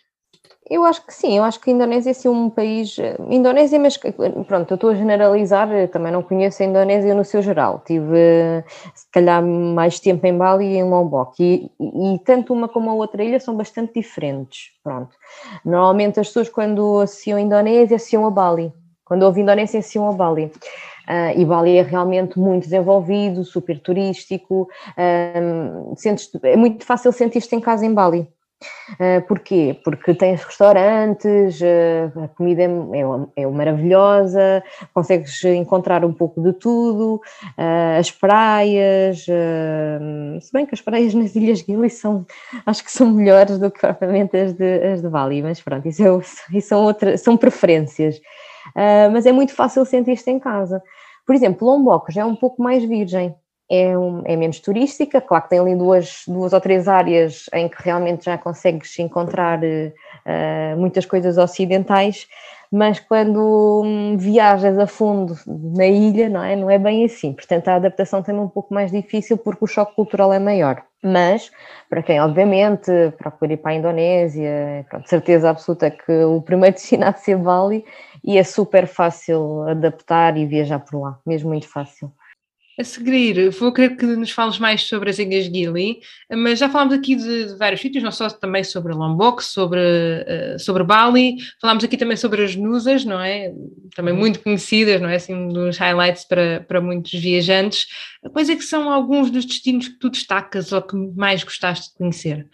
Eu 0.68 0.84
acho 0.84 1.06
que 1.06 1.14
sim, 1.14 1.36
eu 1.36 1.44
acho 1.44 1.60
que 1.60 1.70
a 1.70 1.72
Indonésia 1.72 2.10
é 2.10 2.12
assim 2.12 2.28
um 2.28 2.50
país. 2.50 2.98
Eh, 2.98 3.16
Indonésia, 3.30 3.78
mas 3.78 3.96
pronto, 3.96 4.72
eu 4.72 4.74
estou 4.74 4.90
a 4.90 4.94
generalizar, 4.94 5.68
também 5.92 6.10
não 6.10 6.22
conheço 6.22 6.60
a 6.62 6.66
Indonésia 6.66 7.14
no 7.14 7.24
seu 7.24 7.40
geral. 7.40 7.82
Tive 7.86 8.64
se 8.92 9.08
calhar 9.12 9.40
mais 9.44 10.00
tempo 10.00 10.26
em 10.26 10.36
Bali 10.36 10.66
e 10.66 10.76
em 10.76 10.82
Lombok, 10.82 11.40
e, 11.40 11.70
e, 11.80 12.18
tanto 12.24 12.52
uma 12.52 12.68
como 12.68 12.90
a 12.90 12.94
outra 12.94 13.22
ilha 13.22 13.38
são 13.38 13.56
bastante 13.56 13.94
diferentes. 13.94 14.72
Pronto. 14.82 15.14
Normalmente 15.64 16.18
as 16.18 16.26
pessoas, 16.28 16.48
quando 16.48 17.00
associam 17.00 17.38
a 17.38 17.40
Indonésia, 17.40 17.96
associam 17.96 18.26
a 18.26 18.30
Bali. 18.30 18.72
Quando 19.04 19.22
ouvem 19.22 19.44
Indonésia, 19.44 19.78
associam 19.78 20.08
a 20.08 20.12
Bali. 20.12 20.46
Uh, 21.08 21.38
e 21.38 21.44
Bali 21.44 21.76
é 21.76 21.82
realmente 21.82 22.40
muito 22.40 22.64
desenvolvido, 22.64 23.44
super 23.44 23.78
turístico. 23.78 24.68
Um, 24.98 25.94
sentes, 25.94 26.28
é 26.42 26.56
muito 26.56 26.84
fácil 26.84 27.12
sentir-te 27.12 27.54
em 27.54 27.60
casa 27.60 27.86
em 27.86 27.94
Bali 27.94 28.28
Uh, 28.28 28.35
porquê? 29.26 29.78
Porque 29.84 30.14
tens 30.14 30.42
restaurantes, 30.42 31.60
uh, 31.60 32.24
a 32.24 32.28
comida 32.28 32.62
é, 32.62 33.42
é, 33.42 33.46
maravilhosa, 33.46 34.62
consegues 34.94 35.42
encontrar 35.44 36.04
um 36.04 36.12
pouco 36.12 36.40
de 36.42 36.52
tudo, 36.52 37.20
uh, 37.58 37.98
as 37.98 38.10
praias, 38.10 39.26
se 40.40 40.52
bem 40.52 40.66
que 40.66 40.74
as 40.74 40.80
praias 40.80 41.12
nas 41.14 41.34
Ilhas 41.34 41.60
Gili 41.60 41.90
são, 41.90 42.24
acho 42.64 42.84
que 42.84 42.90
são 42.90 43.10
melhores 43.10 43.58
do 43.58 43.70
que 43.70 43.80
propriamente 43.80 44.36
as 44.36 44.52
de, 44.52 44.82
as 44.92 45.02
de 45.02 45.08
Bali, 45.08 45.42
mas 45.42 45.60
pronto, 45.60 45.86
isso, 45.88 46.02
é, 46.02 46.56
isso 46.56 46.68
são, 46.68 46.84
outra, 46.84 47.18
são 47.18 47.36
preferências. 47.36 48.20
mas 49.12 49.26
é 49.26 49.32
muito 49.32 49.52
fácil 49.54 49.84
sentir-te 49.84 50.30
em 50.30 50.38
casa. 50.38 50.82
Por 51.26 51.34
exemplo, 51.34 51.66
Lombok 51.66 52.12
já 52.12 52.22
é 52.22 52.24
um 52.24 52.36
pouco 52.36 52.62
mais 52.62 52.84
virgem, 52.84 53.34
é, 53.70 53.96
um, 53.98 54.22
é, 54.24 54.36
menos 54.36 54.60
turística, 54.60 55.20
claro 55.20 55.44
que 55.44 55.50
tem 55.50 55.58
ali 55.58 55.74
duas, 55.74 56.22
duas 56.26 56.52
ou 56.52 56.60
três 56.60 56.86
áreas 56.86 57.46
em 57.52 57.68
que 57.68 57.82
realmente 57.82 58.24
já 58.24 58.38
consegues 58.38 58.96
encontrar 58.98 59.58
uh, 59.58 60.76
muitas 60.76 61.04
coisas 61.04 61.36
ocidentais, 61.36 62.28
mas 62.70 63.00
quando 63.00 63.82
hum, 63.84 64.16
viajas 64.16 64.78
a 64.78 64.86
fundo 64.86 65.36
na 65.46 65.86
ilha, 65.86 66.28
não 66.28 66.42
é? 66.42 66.56
Não 66.56 66.70
é 66.70 66.78
bem 66.78 67.04
assim, 67.04 67.32
portanto 67.32 67.68
a 67.68 67.76
adaptação 67.76 68.22
também 68.22 68.40
é 68.40 68.44
um 68.44 68.48
pouco 68.48 68.72
mais 68.74 68.90
difícil 68.90 69.36
porque 69.36 69.64
o 69.64 69.68
choque 69.68 69.94
cultural 69.94 70.32
é 70.32 70.38
maior. 70.38 70.82
Mas, 71.02 71.52
para 71.88 72.02
quem 72.02 72.20
obviamente 72.20 72.90
procura 73.18 73.52
ir 73.52 73.58
para 73.58 73.72
a 73.72 73.74
Indonésia, 73.74 74.84
pronto, 74.88 75.08
certeza 75.08 75.50
absoluta 75.50 75.90
que 75.90 76.12
o 76.24 76.42
primeiro 76.42 76.74
destino 76.74 77.04
há 77.06 77.10
de 77.10 77.20
ser 77.20 77.36
Bali 77.36 77.84
e 78.24 78.38
é 78.38 78.42
super 78.42 78.88
fácil 78.88 79.62
adaptar 79.68 80.36
e 80.36 80.46
viajar 80.46 80.80
por 80.80 81.00
lá, 81.00 81.18
mesmo 81.24 81.50
muito 81.50 81.68
fácil. 81.68 82.10
A 82.78 82.84
seguir, 82.84 83.48
vou 83.50 83.72
querer 83.72 83.96
que 83.96 84.04
nos 84.04 84.30
fales 84.30 84.58
mais 84.58 84.82
sobre 84.82 85.08
as 85.08 85.18
Ilhas 85.18 85.46
Gili, 85.46 86.00
mas 86.30 86.58
já 86.58 86.68
falámos 86.68 86.92
aqui 86.92 87.16
de, 87.16 87.46
de 87.46 87.56
vários 87.56 87.80
sítios, 87.80 88.04
não 88.04 88.12
só 88.12 88.28
também 88.28 88.62
sobre 88.62 88.92
Lombok, 88.92 89.42
sobre, 89.42 89.80
uh, 89.80 90.58
sobre 90.58 90.84
Bali, 90.84 91.36
falámos 91.58 91.82
aqui 91.84 91.96
também 91.96 92.18
sobre 92.18 92.44
as 92.44 92.54
Nusas, 92.54 93.02
não 93.02 93.18
é? 93.18 93.50
Também 93.94 94.12
uhum. 94.12 94.20
muito 94.20 94.42
conhecidas, 94.42 95.00
não 95.00 95.08
é? 95.08 95.14
Assim, 95.14 95.34
um 95.34 95.48
dos 95.48 95.78
highlights 95.78 96.26
para, 96.26 96.60
para 96.68 96.78
muitos 96.78 97.12
viajantes. 97.18 97.86
Quais 98.30 98.50
é 98.50 98.54
que 98.54 98.64
são 98.64 98.92
alguns 98.92 99.30
dos 99.30 99.46
destinos 99.46 99.88
que 99.88 99.98
tu 99.98 100.10
destacas 100.10 100.70
ou 100.70 100.82
que 100.82 100.96
mais 101.16 101.42
gostaste 101.42 101.92
de 101.92 101.94
conhecer? 101.96 102.46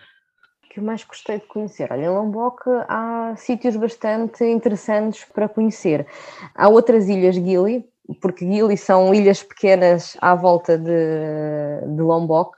que 0.73 0.81
eu 0.81 0.85
mais 0.85 1.05
gostei 1.05 1.39
de 1.39 1.45
conhecer? 1.45 1.93
Olha, 1.93 2.07
em 2.07 2.09
Lombok 2.09 2.63
há 2.89 3.35
sítios 3.37 3.77
bastante 3.77 4.43
interessantes 4.43 5.23
para 5.25 5.47
conhecer. 5.47 6.07
Há 6.55 6.67
outras 6.69 7.11
ilhas 7.11 7.35
Gili, 7.35 7.85
porque 8.21 8.45
Gili 8.45 8.77
são 8.77 9.15
ilhas 9.15 9.43
pequenas 9.43 10.17
à 10.21 10.35
volta 10.35 10.77
de, 10.77 11.95
de 11.95 12.03
Lombok, 12.03 12.57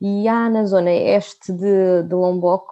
e 0.00 0.28
há 0.28 0.48
na 0.48 0.64
zona 0.64 0.90
este 0.90 1.52
de, 1.52 2.02
de 2.02 2.14
Lombok 2.14 2.66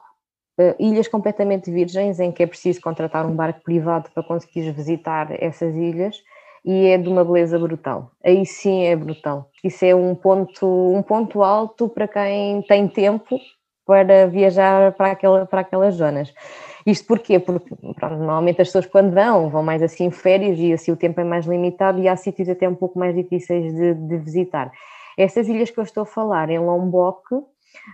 uh, 0.59 0.75
ilhas 0.79 1.09
completamente 1.09 1.71
virgens 1.71 2.21
em 2.21 2.33
que 2.33 2.43
é 2.43 2.47
preciso 2.47 2.81
contratar 2.81 3.27
um 3.27 3.35
barco 3.35 3.63
privado 3.63 4.11
para 4.13 4.23
conseguir 4.23 4.71
visitar 4.73 5.29
essas 5.43 5.75
ilhas 5.75 6.17
e 6.65 6.87
é 6.87 6.99
de 6.99 7.09
uma 7.09 7.25
beleza 7.25 7.59
brutal. 7.59 8.11
Aí 8.25 8.45
sim 8.47 8.85
é 8.85 8.97
brutal. 8.97 9.51
Isso 9.63 9.85
é 9.85 9.95
um 9.95 10.15
ponto, 10.15 10.67
um 10.67 11.03
ponto 11.03 11.43
alto 11.43 11.89
para 11.89 12.09
quem 12.09 12.63
tem 12.63 12.89
tempo 12.89 13.39
para 13.87 14.27
viajar 14.27 14.93
para, 14.93 15.11
aquela, 15.11 15.45
para 15.47 15.61
aquelas 15.61 15.95
zonas. 15.95 16.33
Isto 16.87 17.07
porquê? 17.07 17.39
Porque 17.39 17.75
pronto, 17.75 18.17
normalmente 18.17 18.61
as 18.61 18.69
pessoas 18.69 18.87
quando 18.87 19.13
vão, 19.13 19.49
vão 19.49 19.63
mais 19.63 19.83
assim 19.83 20.11
férias 20.11 20.59
e 20.59 20.73
assim 20.73 20.93
o 20.93 20.97
tempo 20.97 21.19
é 21.21 21.25
mais 21.25 21.47
limitado 21.47 21.99
e 22.01 22.09
há 22.09 22.17
sítios 22.17 22.49
até 22.49 22.69
um 22.69 22.75
pouco 22.75 22.99
mais 22.99 23.15
difíceis 23.15 23.75
de, 23.75 23.95
de 23.95 24.17
visitar. 24.19 24.71
Essas 25.17 25.49
ilhas 25.49 25.71
que 25.71 25.79
eu 25.79 25.85
estou 25.85 26.03
a 26.03 26.07
falar, 26.07 26.51
em 26.51 26.59
Lombok, 26.59 27.23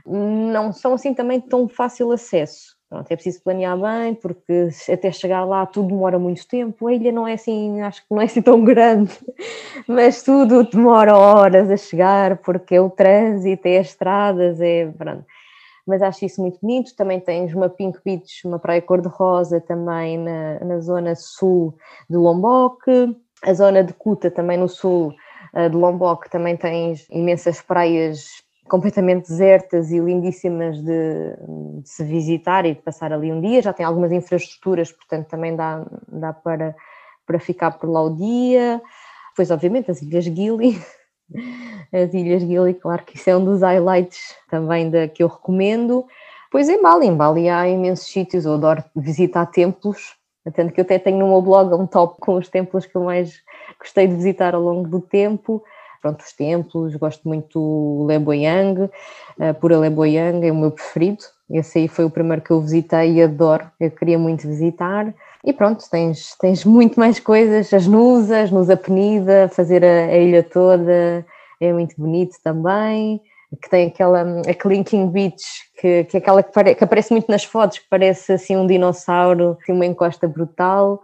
não 0.05 0.73
são 0.73 0.95
assim 0.95 1.15
também 1.15 1.41
tão 1.41 1.69
fácil 1.69 2.11
acesso. 2.11 2.79
Pronto, 2.89 3.09
é 3.09 3.15
preciso 3.15 3.41
planear 3.45 3.79
bem, 3.79 4.15
porque 4.15 4.69
até 4.93 5.13
chegar 5.13 5.45
lá 5.45 5.65
tudo 5.65 5.89
demora 5.89 6.19
muito 6.19 6.45
tempo. 6.49 6.89
A 6.89 6.93
ilha 6.93 7.13
não 7.13 7.29
é 7.29 7.35
assim, 7.35 7.81
acho 7.83 8.01
que 8.01 8.09
não 8.11 8.21
é 8.21 8.25
assim 8.25 8.43
tão 8.43 8.65
grande, 8.65 9.13
mas 9.87 10.25
tudo 10.25 10.65
demora 10.65 11.17
horas 11.17 11.71
a 11.71 11.77
chegar, 11.77 12.39
porque 12.39 12.75
é 12.75 12.81
o 12.81 12.91
trânsito, 12.91 13.69
é 13.69 13.79
as 13.79 13.89
estradas, 13.89 14.61
é. 14.61 14.87
Pronto 14.99 15.25
mas 15.87 16.03
acho 16.03 16.25
isso 16.25 16.41
muito 16.41 16.59
bonito. 16.61 16.95
Também 16.97 17.21
tens 17.21 17.55
uma 17.55 17.69
Pink 17.69 17.99
Beach, 18.05 18.47
uma 18.47 18.59
praia 18.59 18.83
cor-de-rosa 18.83 19.61
também 19.61 20.19
na, 20.19 20.61
na 20.61 20.81
zona 20.81 21.15
sul 21.15 21.75
de 22.09 22.17
Lombok, 22.17 23.17
a 23.43 23.55
zona 23.55 23.83
de 23.83 23.93
Kuta 23.95 24.31
também 24.31 24.59
no 24.59 24.69
sul 24.69 25.15
uh, 25.55 25.71
de 25.71 25.77
Lombok 25.77 26.29
também 26.31 26.57
tens 26.57 27.07
imensas 27.11 27.63
praias 27.63 28.27
completamente 28.69 29.29
desertas 29.29 29.91
e 29.91 29.99
lindíssimas 29.99 30.79
de, 30.79 31.37
de, 31.83 31.89
se 31.89 32.05
visitar 32.05 32.65
e 32.65 32.75
de 32.75 32.81
passar 32.81 33.13
ali 33.13 33.33
um 33.33 33.41
dia. 33.41 33.61
Já 33.61 33.73
tem 33.73 33.85
algumas 33.85 34.13
infraestruturas, 34.13 34.93
portanto 34.93 35.27
também 35.27 35.57
dá, 35.57 35.85
dá 36.07 36.33
para, 36.33 36.75
para 37.27 37.41
ficar 37.41 37.73
por 37.73 37.91
lá 37.91 38.03
o 38.03 38.15
dia. 38.15 38.81
Depois, 39.31 39.51
obviamente, 39.51 39.91
as 39.91 40.01
Ilhas 40.01 40.25
Gili, 40.25 40.81
as 41.93 42.13
Ilhas 42.15 42.43
Gili, 42.43 42.75
claro 42.75 43.05
que 43.05 43.17
isso 43.17 43.31
é 43.31 43.37
um 43.37 43.45
dos 43.45 43.63
highlights 43.63 44.37
também 44.49 44.91
da, 44.91 45.09
que 45.09 45.23
eu 45.23 45.29
recomendo. 45.29 46.07
Pois 46.51 46.69
em 46.69 46.83
Bali, 46.83 47.07
em 47.07 47.17
Bali 47.17 47.49
há 47.49 47.69
imensos 47.69 48.09
sítios, 48.09 48.45
eu 48.45 48.55
adoro 48.55 48.83
visitar 48.95 49.47
templos, 49.47 50.17
tanto 50.55 50.73
que 50.73 50.81
eu 50.81 50.85
até 50.85 50.99
tenho 50.99 51.19
no 51.19 51.29
meu 51.29 51.43
blog 51.43 51.73
um 51.75 51.87
top 51.87 52.21
com 52.21 52.35
os 52.35 52.49
templos 52.49 52.87
que 52.87 52.97
eu 52.97 53.05
mais 53.05 53.41
gostei 53.79 54.07
de 54.07 54.15
visitar 54.15 54.55
ao 54.55 54.63
longo 54.63 54.89
do 54.89 55.01
tempo. 55.01 55.63
Pronto, 56.01 56.21
os 56.23 56.33
templos, 56.33 56.97
gosto 56.97 57.29
muito 57.29 57.59
do 57.61 58.07
Leboyang, 58.07 58.85
uh, 58.85 58.91
Pura 59.61 59.79
Leboyang 59.79 60.47
é 60.47 60.51
o 60.51 60.55
meu 60.55 60.71
preferido, 60.71 61.23
esse 61.51 61.79
aí 61.79 61.89
foi 61.89 62.07
o 62.07 62.11
primeiro 62.11 62.41
que 62.41 62.51
eu 62.51 62.61
visitei 62.61 63.17
e 63.17 63.23
adoro, 63.23 63.71
eu 63.79 63.91
queria 63.91 64.19
muito 64.19 64.49
visitar. 64.49 65.15
E 65.45 65.53
pronto, 65.53 65.85
tens, 65.91 66.37
tens 66.39 66.65
muito 66.65 67.01
mais 67.01 67.19
coisas, 67.19 67.73
as 67.73 67.87
Nusas, 67.87 68.51
Nusa 68.51 68.77
Penida, 68.77 69.49
fazer 69.49 69.83
a, 69.83 70.07
a, 70.07 70.17
ilha 70.17 70.43
toda 70.43 71.25
é 71.61 71.73
muito 71.73 71.95
bonito 71.99 72.37
também, 72.43 73.21
que 73.61 73.69
tem 73.69 73.89
aquela, 73.89 74.23
a 74.23 74.55
Clinking 74.55 75.09
Beach, 75.09 75.45
que, 75.79 76.05
que 76.05 76.17
é 76.17 76.21
aquela 76.21 76.43
que, 76.43 76.53
pare, 76.53 76.75
que 76.75 76.85
aparece 76.85 77.13
muito 77.13 77.31
nas 77.31 77.45
fotos, 77.45 77.79
que 77.79 77.89
parece 77.89 78.33
assim 78.33 78.57
um 78.57 78.67
dinossauro, 78.67 79.59
assim 79.61 79.73
uma 79.73 79.87
encosta 79.87 80.27
brutal, 80.27 81.03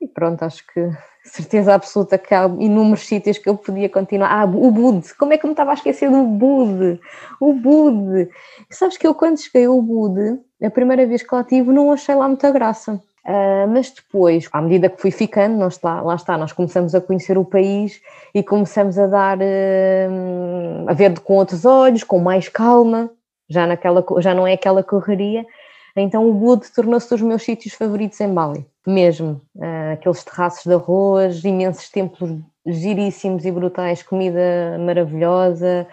e 0.00 0.08
pronto, 0.08 0.42
acho 0.42 0.64
que 0.66 0.90
certeza 1.24 1.74
absoluta 1.74 2.18
que 2.18 2.34
há 2.34 2.44
inúmeros 2.58 3.06
sítios 3.06 3.38
que 3.38 3.48
eu 3.48 3.56
podia 3.56 3.88
continuar. 3.88 4.30
Ah, 4.32 4.44
o 4.44 4.70
Bud, 4.70 5.14
como 5.14 5.32
é 5.32 5.38
que 5.38 5.44
eu 5.44 5.48
me 5.48 5.52
estava 5.52 5.70
a 5.70 5.74
esquecer 5.74 6.10
do 6.10 6.24
Bud? 6.24 7.00
O 7.40 7.52
Bud! 7.52 8.28
Sabes 8.70 8.96
que 8.96 9.06
eu 9.06 9.14
quando 9.14 9.40
cheguei 9.40 9.66
ao 9.66 9.80
Bud, 9.80 10.40
a 10.60 10.70
primeira 10.70 11.06
vez 11.06 11.22
que 11.22 11.34
lá 11.34 11.44
tive, 11.44 11.72
não 11.72 11.92
achei 11.92 12.14
lá 12.14 12.26
muita 12.26 12.50
graça 12.50 13.00
Uh, 13.24 13.68
mas 13.68 13.90
depois, 13.90 14.48
à 14.52 14.60
medida 14.60 14.88
que 14.88 15.00
fui 15.00 15.12
ficando, 15.12 15.56
nós, 15.56 15.80
lá, 15.80 16.00
lá 16.00 16.16
está, 16.16 16.36
nós 16.36 16.52
começamos 16.52 16.92
a 16.92 17.00
conhecer 17.00 17.38
o 17.38 17.44
país 17.44 18.00
e 18.34 18.42
começamos 18.42 18.98
a 18.98 19.06
dar, 19.06 19.38
uh, 19.38 20.88
a 20.88 20.92
ver 20.92 21.18
com 21.20 21.34
outros 21.34 21.64
olhos, 21.64 22.02
com 22.02 22.18
mais 22.18 22.48
calma, 22.48 23.10
já, 23.48 23.64
naquela, 23.66 24.04
já 24.18 24.34
não 24.34 24.46
é 24.46 24.54
aquela 24.54 24.82
correria. 24.82 25.46
Então 25.94 26.28
o 26.28 26.34
Bud 26.34 26.66
tornou-se 26.74 27.08
dos 27.08 27.20
meus 27.20 27.44
sítios 27.44 27.74
favoritos 27.74 28.20
em 28.20 28.32
Bali, 28.32 28.66
mesmo. 28.84 29.40
Uh, 29.54 29.92
aqueles 29.92 30.24
terraços 30.24 30.64
de 30.64 30.74
arroz, 30.74 31.44
imensos 31.44 31.88
templos 31.90 32.30
giríssimos 32.66 33.44
e 33.44 33.52
brutais, 33.52 34.02
comida 34.02 34.76
maravilhosa. 34.80 35.86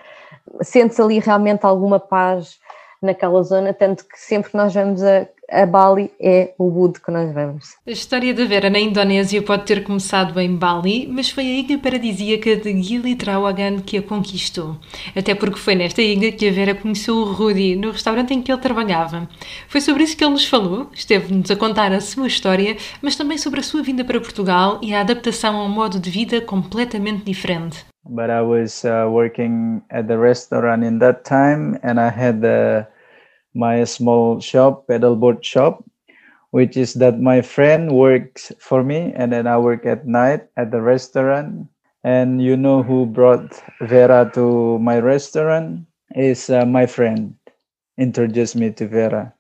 Sente-se 0.62 1.01
ali 1.01 1.19
realmente 1.19 1.63
alguma 1.63 2.00
paz 2.00 2.57
naquela 3.00 3.43
zona, 3.43 3.71
tanto 3.71 4.03
que 4.05 4.19
sempre 4.19 4.50
que 4.50 4.57
nós 4.57 4.74
vamos 4.74 5.03
a, 5.03 5.27
a 5.51 5.65
Bali 5.65 6.12
é 6.20 6.53
o 6.58 6.70
Bud 6.70 7.00
que 7.00 7.12
nós 7.12 7.34
vamos. 7.34 7.75
A 7.86 7.91
história 7.91 8.34
da 8.34 8.46
Vera 8.46 8.70
na 8.70 8.79
Indonésia 8.79 9.41
pode 9.41 9.65
ter 9.65 9.84
começado 9.84 10.39
em 10.39 10.56
Bali, 10.56 11.08
mas 11.08 11.29
foi 11.29 11.44
a 11.44 11.60
ilha 11.60 11.77
paradisíaca 11.77 12.56
de 12.56 12.82
Gili 12.82 13.15
Trawangan 13.15 13.79
que 13.79 13.98
a 13.98 14.01
conquistou. 14.01 14.77
Até 15.15 15.36
porque 15.36 15.60
foi 15.60 15.75
nesta 15.75 16.01
ilha 16.01 16.32
que 16.32 16.48
a 16.48 16.51
Vera 16.51 16.75
conheceu 16.75 17.15
o 17.15 17.32
Rudy, 17.32 17.75
no 17.75 17.91
restaurante 17.91 18.34
em 18.34 18.41
que 18.41 18.51
ele 18.51 18.62
trabalhava. 18.62 19.27
Foi 19.68 19.82
sobre 19.82 20.03
isso 20.03 20.15
que 20.15 20.24
ele 20.24 20.34
nos 20.34 20.48
falou, 20.48 20.89
esteve-nos 20.94 21.50
a 21.51 21.56
contar 21.56 21.91
a 21.91 22.01
sua 22.01 22.27
história, 22.27 22.77
mas 23.01 23.15
também 23.15 23.38
sobre 23.38 23.60
a 23.60 23.63
sua 23.63 23.82
vinda 23.82 24.03
para 24.03 24.20
Portugal 24.20 24.79
e 24.82 24.94
a 24.94 25.01
adaptação 25.01 25.56
a 25.56 25.65
um 25.65 25.70
modo 25.70 26.00
de 26.00 26.10
vida 26.10 26.41
completamente 26.41 27.24
diferente. 27.24 27.86
But 28.06 28.29
I 28.29 28.41
was 28.41 28.84
uh, 28.86 29.08
working 29.10 29.82
at 29.91 30.08
the 30.08 30.18
restaurant 30.18 30.84
in 30.84 31.00
that 31.00 31.24
time 31.24 31.77
and 31.84 32.00
I 32.00 32.10
had 32.10 32.41
the 32.41 32.88
my 33.53 33.84
small 33.84 34.39
shop, 34.39 34.88
pedalboard 34.88 35.44
shop, 35.44 35.84
which 36.51 36.77
is 36.77 36.94
that 36.96 37.20
my 37.20 37.41
friend 37.41 37.91
works 37.91 38.51
for 38.60 38.84
me 38.84 39.13
and 39.15 39.32
then 39.32 39.48
I 39.48 39.58
work 39.58 39.86
at 39.86 40.08
night 40.08 40.48
at 40.58 40.72
the 40.72 40.82
restaurant. 40.82 41.68
And 42.03 42.41
you 42.41 42.56
know 42.56 42.82
who 42.82 43.06
brought 43.06 43.62
Vera 43.82 44.32
to 44.34 44.79
my 44.79 45.00
restaurant 45.00 45.86
is 46.15 46.50
uh, 46.50 46.65
my 46.65 46.86
friend 46.86 47.36
introduced 47.98 48.56
me 48.56 48.72
to 48.72 48.88
Vera. 48.88 49.34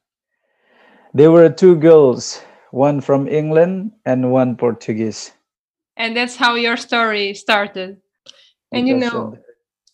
There 1.13 1.31
were 1.31 1.49
two 1.49 1.75
girls, 1.75 2.41
one 2.71 3.01
from 3.01 3.27
England 3.27 3.93
and 4.05 4.31
one 4.31 4.55
Portuguese. 4.55 5.31
And 5.97 6.15
that's 6.15 6.35
how 6.35 6.55
your 6.55 6.77
story 6.77 7.33
started. 7.33 7.97
And 8.71 8.87
you 8.87 8.97
know, 8.97 9.37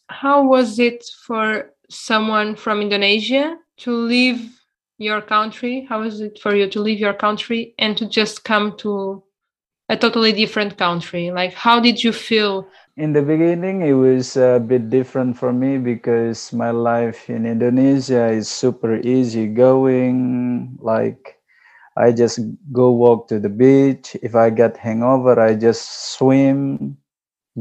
how 0.08 0.44
was 0.44 0.80
it 0.80 1.06
for 1.26 1.72
someone 1.90 2.56
from 2.56 2.82
Indonesia 2.82 3.58
to 3.78 3.92
leave 3.92 4.52
your 4.98 5.22
country? 5.22 5.86
How 5.90 6.04
is 6.04 6.22
it 6.22 6.40
for 6.40 6.56
you 6.56 6.70
to 6.70 6.80
leave 6.80 7.00
your 7.00 7.14
country 7.14 7.74
and 7.78 7.98
to 7.98 8.08
just 8.08 8.44
come 8.44 8.78
to 8.78 9.24
a 9.90 9.98
totally 9.98 10.32
different 10.32 10.78
country? 10.78 11.32
Like, 11.32 11.54
how 11.54 11.80
did 11.80 12.04
you 12.04 12.14
feel? 12.14 12.68
In 12.98 13.12
the 13.12 13.22
beginning, 13.22 13.82
it 13.82 13.94
was 13.94 14.38
a 14.38 14.64
bit 14.66 14.90
different 14.90 15.38
for 15.38 15.52
me 15.52 15.78
because 15.78 16.54
my 16.54 16.72
life 16.72 17.30
in 17.30 17.46
Indonesia 17.46 18.28
is 18.28 18.48
super 18.48 18.96
easy 18.96 19.48
going. 19.48 20.78
Like, 20.80 21.38
I 21.98 22.12
just 22.12 22.40
go 22.72 22.92
walk 22.92 23.28
to 23.30 23.40
the 23.40 23.50
beach. 23.50 24.16
If 24.22 24.36
I 24.36 24.50
get 24.50 24.78
hangover, 24.78 25.40
I 25.40 25.56
just 25.56 26.16
swim, 26.16 26.98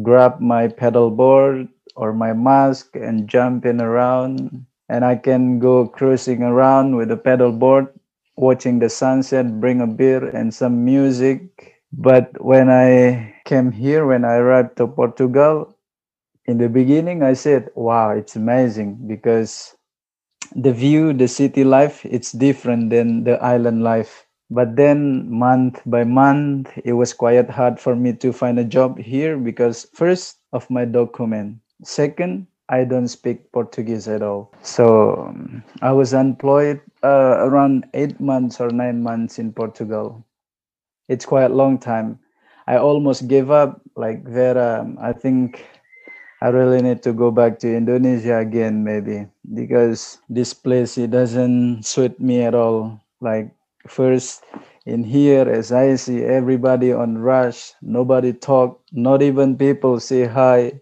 grab 0.02 0.40
my 0.40 0.68
pedal 0.68 1.10
board 1.10 1.68
or 1.96 2.12
my 2.12 2.32
mask 2.32 2.94
and 2.94 3.28
jump 3.28 3.66
in 3.66 3.80
around. 3.80 4.66
And 4.88 5.04
I 5.04 5.16
can 5.16 5.58
go 5.58 5.86
cruising 5.86 6.42
around 6.42 6.96
with 6.96 7.10
a 7.10 7.16
pedal 7.16 7.52
board, 7.52 7.88
watching 8.36 8.78
the 8.78 8.88
sunset, 8.88 9.60
bring 9.60 9.80
a 9.80 9.86
beer 9.86 10.24
and 10.24 10.52
some 10.52 10.84
music. 10.84 11.80
But 11.92 12.42
when 12.42 12.70
I 12.70 13.34
came 13.44 13.72
here, 13.72 14.06
when 14.06 14.24
I 14.24 14.36
arrived 14.36 14.76
to 14.78 14.86
Portugal, 14.86 15.76
in 16.46 16.58
the 16.58 16.68
beginning, 16.68 17.22
I 17.22 17.34
said, 17.34 17.70
wow, 17.74 18.10
it's 18.10 18.36
amazing 18.36 19.06
because 19.06 19.74
the 20.54 20.72
view, 20.72 21.12
the 21.12 21.28
city 21.28 21.64
life, 21.64 22.04
it's 22.04 22.32
different 22.32 22.90
than 22.90 23.24
the 23.24 23.42
island 23.42 23.82
life 23.82 24.26
but 24.50 24.76
then 24.76 25.28
month 25.30 25.80
by 25.86 26.04
month 26.04 26.70
it 26.84 26.92
was 26.92 27.12
quite 27.12 27.48
hard 27.50 27.80
for 27.80 27.96
me 27.96 28.12
to 28.12 28.32
find 28.32 28.58
a 28.58 28.64
job 28.64 28.98
here 28.98 29.36
because 29.38 29.86
first 29.94 30.38
of 30.52 30.68
my 30.70 30.84
document 30.84 31.58
second 31.82 32.46
i 32.68 32.84
don't 32.84 33.08
speak 33.08 33.50
portuguese 33.52 34.08
at 34.08 34.22
all. 34.22 34.52
So 34.62 35.26
um, 35.28 35.62
i 35.82 35.92
was 35.92 36.12
employed 36.12 36.80
uh, 37.02 37.36
around 37.46 37.86
eight 37.94 38.20
months 38.20 38.60
or 38.60 38.70
nine 38.70 39.02
months 39.02 39.38
in 39.38 39.52
portugal. 39.52 40.24
It's 41.08 41.26
quite 41.26 41.50
a 41.50 41.54
long 41.54 41.78
time. 41.78 42.18
I 42.66 42.78
almost 42.78 43.28
gave 43.28 43.50
up 43.50 43.80
like 43.96 44.24
vera 44.24 44.80
um, 44.82 44.98
i 45.00 45.12
think 45.12 45.64
i 46.42 46.48
really 46.48 46.82
need 46.82 47.02
to 47.02 47.12
go 47.12 47.30
back 47.30 47.58
to 47.60 47.68
indonesia 47.76 48.38
again 48.38 48.82
maybe 48.84 49.26
because 49.54 50.18
this 50.28 50.54
place 50.54 50.96
it 50.98 51.10
doesn't 51.10 51.82
suit 51.84 52.18
me 52.20 52.42
at 52.42 52.54
all. 52.54 53.00
Like 53.20 53.50
first 53.88 54.44
in 54.86 55.04
here 55.04 55.48
as 55.48 55.72
i 55.72 55.94
see 55.96 56.22
everybody 56.22 56.92
on 56.92 57.18
rush 57.18 57.72
nobody 57.82 58.32
talk 58.32 58.80
not 58.92 59.22
even 59.22 59.56
people 59.56 60.00
say 60.00 60.24
hi 60.26 60.72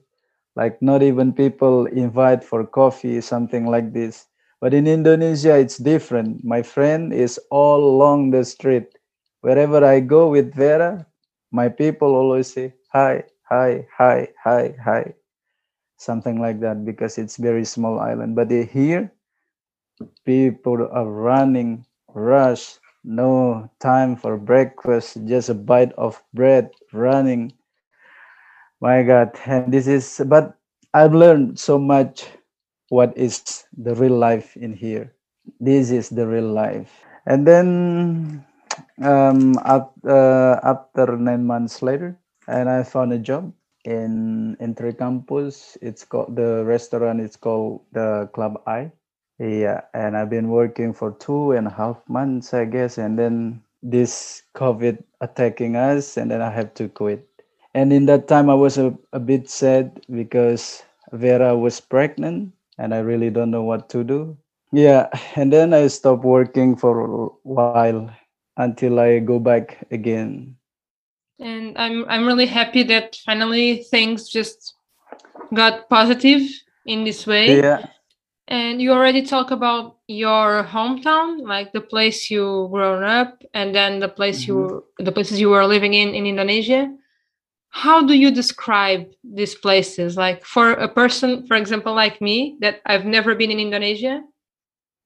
like 0.56 0.80
not 0.82 1.02
even 1.02 1.32
people 1.32 1.86
invite 1.86 2.44
for 2.44 2.66
coffee 2.66 3.20
something 3.20 3.66
like 3.66 3.92
this. 3.92 4.26
But 4.60 4.74
in 4.74 4.86
indonesia 4.86 5.56
it's 5.58 5.78
different. 5.78 6.44
My 6.44 6.62
friend 6.62 7.12
is 7.12 7.38
all 7.50 7.82
along 7.84 8.30
the 8.30 8.44
street. 8.44 8.98
Wherever 9.40 9.84
i 9.84 10.00
go 10.00 10.28
with 10.30 10.54
vera 10.54 11.06
my 11.52 11.68
people 11.68 12.14
always 12.14 12.52
say 12.52 12.74
hi 12.92 13.24
hi 13.48 13.86
hi 13.96 14.28
hi 14.42 14.74
hi. 14.84 15.14
Something 15.98 16.40
like 16.40 16.60
that 16.60 16.84
because 16.84 17.18
it's 17.18 17.36
very 17.36 17.64
small 17.64 18.00
island. 18.00 18.34
But 18.36 18.50
here 18.50 19.12
people 20.24 20.88
are 20.92 21.06
running 21.10 21.84
rush 22.14 22.78
no 23.04 23.68
time 23.80 24.16
for 24.16 24.36
breakfast, 24.36 25.18
just 25.26 25.48
a 25.48 25.54
bite 25.54 25.92
of 25.94 26.22
bread 26.34 26.70
running. 26.92 27.52
My 28.82 29.04
God, 29.04 29.38
and 29.46 29.72
this 29.72 29.86
is, 29.86 30.20
but 30.26 30.58
I've 30.92 31.14
learned 31.14 31.60
so 31.60 31.78
much 31.78 32.26
what 32.88 33.16
is 33.16 33.64
the 33.78 33.94
real 33.94 34.18
life 34.18 34.56
in 34.56 34.74
here. 34.74 35.14
This 35.60 35.92
is 35.92 36.10
the 36.10 36.26
real 36.26 36.50
life. 36.50 36.90
And 37.26 37.46
then 37.46 38.44
um, 39.00 39.54
uh, 39.62 40.58
after 40.66 41.16
nine 41.16 41.46
months 41.46 41.80
later, 41.80 42.18
and 42.48 42.68
I 42.68 42.82
found 42.82 43.12
a 43.12 43.18
job 43.18 43.54
in 43.84 44.56
Entre 44.60 44.92
Campus. 44.92 45.78
It's 45.80 46.04
called 46.04 46.34
the 46.34 46.64
restaurant. 46.66 47.20
It's 47.20 47.36
called 47.36 47.82
the 47.92 48.28
Club 48.34 48.60
I 48.66 48.90
yeah, 49.38 49.82
and 49.94 50.16
I've 50.16 50.30
been 50.30 50.48
working 50.48 50.92
for 50.92 51.12
two 51.18 51.52
and 51.52 51.66
a 51.66 51.70
half 51.70 51.98
months, 52.08 52.54
I 52.54 52.64
guess, 52.64 52.98
and 52.98 53.18
then 53.18 53.62
this 53.82 54.42
COVID 54.54 55.02
attacking 55.20 55.76
us, 55.76 56.16
and 56.16 56.30
then 56.30 56.42
I 56.42 56.50
have 56.50 56.74
to 56.74 56.88
quit. 56.88 57.28
And 57.74 57.92
in 57.92 58.06
that 58.06 58.28
time, 58.28 58.50
I 58.50 58.54
was 58.54 58.76
a, 58.76 58.96
a 59.12 59.20
bit 59.20 59.48
sad 59.48 60.00
because 60.10 60.82
Vera 61.12 61.56
was 61.56 61.80
pregnant, 61.80 62.52
and 62.78 62.94
I 62.94 62.98
really 62.98 63.30
don't 63.30 63.50
know 63.50 63.62
what 63.62 63.88
to 63.90 64.04
do. 64.04 64.36
Yeah, 64.72 65.08
and 65.36 65.52
then 65.52 65.72
I 65.72 65.86
stopped 65.88 66.24
working 66.24 66.76
for 66.76 67.00
a 67.00 67.28
while 67.42 68.14
until 68.56 69.00
I 69.00 69.18
go 69.20 69.38
back 69.38 69.86
again. 69.90 70.56
And 71.40 71.76
I'm 71.76 72.04
I'm 72.08 72.26
really 72.26 72.46
happy 72.46 72.84
that 72.84 73.16
finally 73.24 73.82
things 73.90 74.28
just 74.28 74.74
got 75.52 75.88
positive 75.88 76.46
in 76.86 77.04
this 77.04 77.26
way. 77.26 77.58
Yeah 77.58 77.86
and 78.48 78.82
you 78.82 78.92
already 78.92 79.22
talk 79.22 79.50
about 79.50 79.96
your 80.08 80.64
hometown, 80.64 81.40
like 81.46 81.72
the 81.72 81.80
place 81.80 82.30
you 82.30 82.68
grown 82.70 83.02
up, 83.02 83.42
and 83.54 83.74
then 83.74 83.98
the 83.98 84.08
place 84.08 84.44
mm-hmm. 84.44 84.52
you 84.52 84.84
the 84.98 85.12
places 85.12 85.40
you 85.40 85.48
were 85.48 85.66
living 85.66 85.94
in 85.94 86.14
in 86.14 86.26
Indonesia. 86.26 86.92
How 87.72 88.06
do 88.06 88.14
you 88.14 88.30
describe 88.30 89.10
these 89.24 89.54
places? 89.54 90.16
Like 90.16 90.44
for 90.44 90.72
a 90.72 90.88
person, 90.88 91.46
for 91.46 91.56
example, 91.56 91.94
like 91.94 92.20
me, 92.20 92.56
that 92.60 92.80
I've 92.86 93.04
never 93.04 93.34
been 93.34 93.50
in 93.50 93.58
Indonesia, 93.58 94.22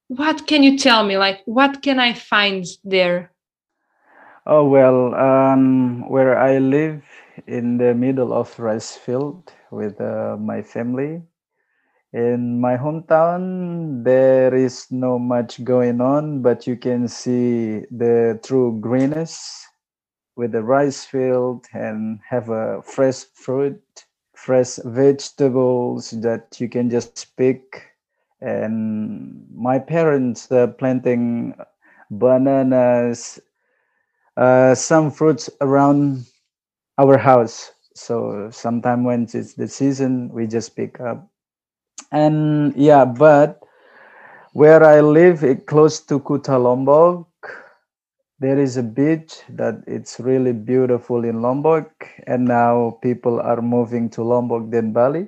what 0.07 0.47
can 0.47 0.63
you 0.63 0.77
tell 0.77 1.03
me? 1.03 1.17
Like 1.17 1.41
what 1.45 1.81
can 1.81 1.99
I 1.99 2.13
find 2.13 2.65
there? 2.83 3.31
Oh 4.45 4.67
well, 4.67 5.15
um, 5.15 6.07
where 6.09 6.37
I 6.37 6.59
live 6.59 7.03
in 7.47 7.77
the 7.77 7.93
middle 7.93 8.31
of 8.33 8.57
rice 8.59 8.95
field 8.95 9.51
with 9.71 9.99
uh, 9.99 10.37
my 10.39 10.61
family 10.61 11.21
in 12.13 12.59
my 12.59 12.77
hometown 12.77 14.03
there 14.03 14.55
is 14.55 14.87
no 14.89 15.19
much 15.19 15.63
going 15.63 15.99
on 15.99 16.41
but 16.41 16.65
you 16.65 16.75
can 16.75 17.07
see 17.07 17.81
the 17.91 18.39
true 18.43 18.79
greenness 18.79 19.66
with 20.37 20.53
the 20.53 20.63
rice 20.63 21.05
field 21.05 21.65
and 21.73 22.21
have 22.29 22.49
a 22.49 22.81
fresh 22.83 23.25
fruit 23.33 23.81
fresh 24.35 24.77
vegetables 24.85 26.11
that 26.11 26.61
you 26.61 26.69
can 26.69 26.89
just 26.89 27.25
pick. 27.25 27.83
And 28.41 29.47
my 29.53 29.79
parents 29.79 30.51
are 30.51 30.67
planting 30.67 31.55
bananas 32.11 33.39
uh, 34.37 34.75
some 34.75 35.11
fruits 35.11 35.49
around 35.61 36.25
our 36.97 37.17
house. 37.17 37.71
So 37.95 38.49
sometime 38.51 39.03
when 39.03 39.23
it's 39.23 39.53
the 39.53 39.67
season 39.67 40.29
we 40.33 40.47
just 40.47 40.75
pick 40.75 40.99
up. 40.99 41.27
And 42.11 42.75
yeah 42.75 43.05
but 43.05 43.61
where 44.53 44.83
i 44.83 45.01
live 45.01 45.43
it 45.43 45.65
close 45.67 45.99
to 46.01 46.19
kuta 46.19 46.57
lombok 46.57 47.26
there 48.39 48.59
is 48.59 48.77
a 48.77 48.83
beach 48.83 49.41
that 49.49 49.83
it's 49.87 50.19
really 50.19 50.53
beautiful 50.53 51.23
in 51.25 51.41
lombok 51.41 52.07
and 52.27 52.45
now 52.45 52.97
people 53.01 53.39
are 53.41 53.61
moving 53.61 54.09
to 54.09 54.23
lombok 54.23 54.69
than 54.71 54.91
bali 54.93 55.27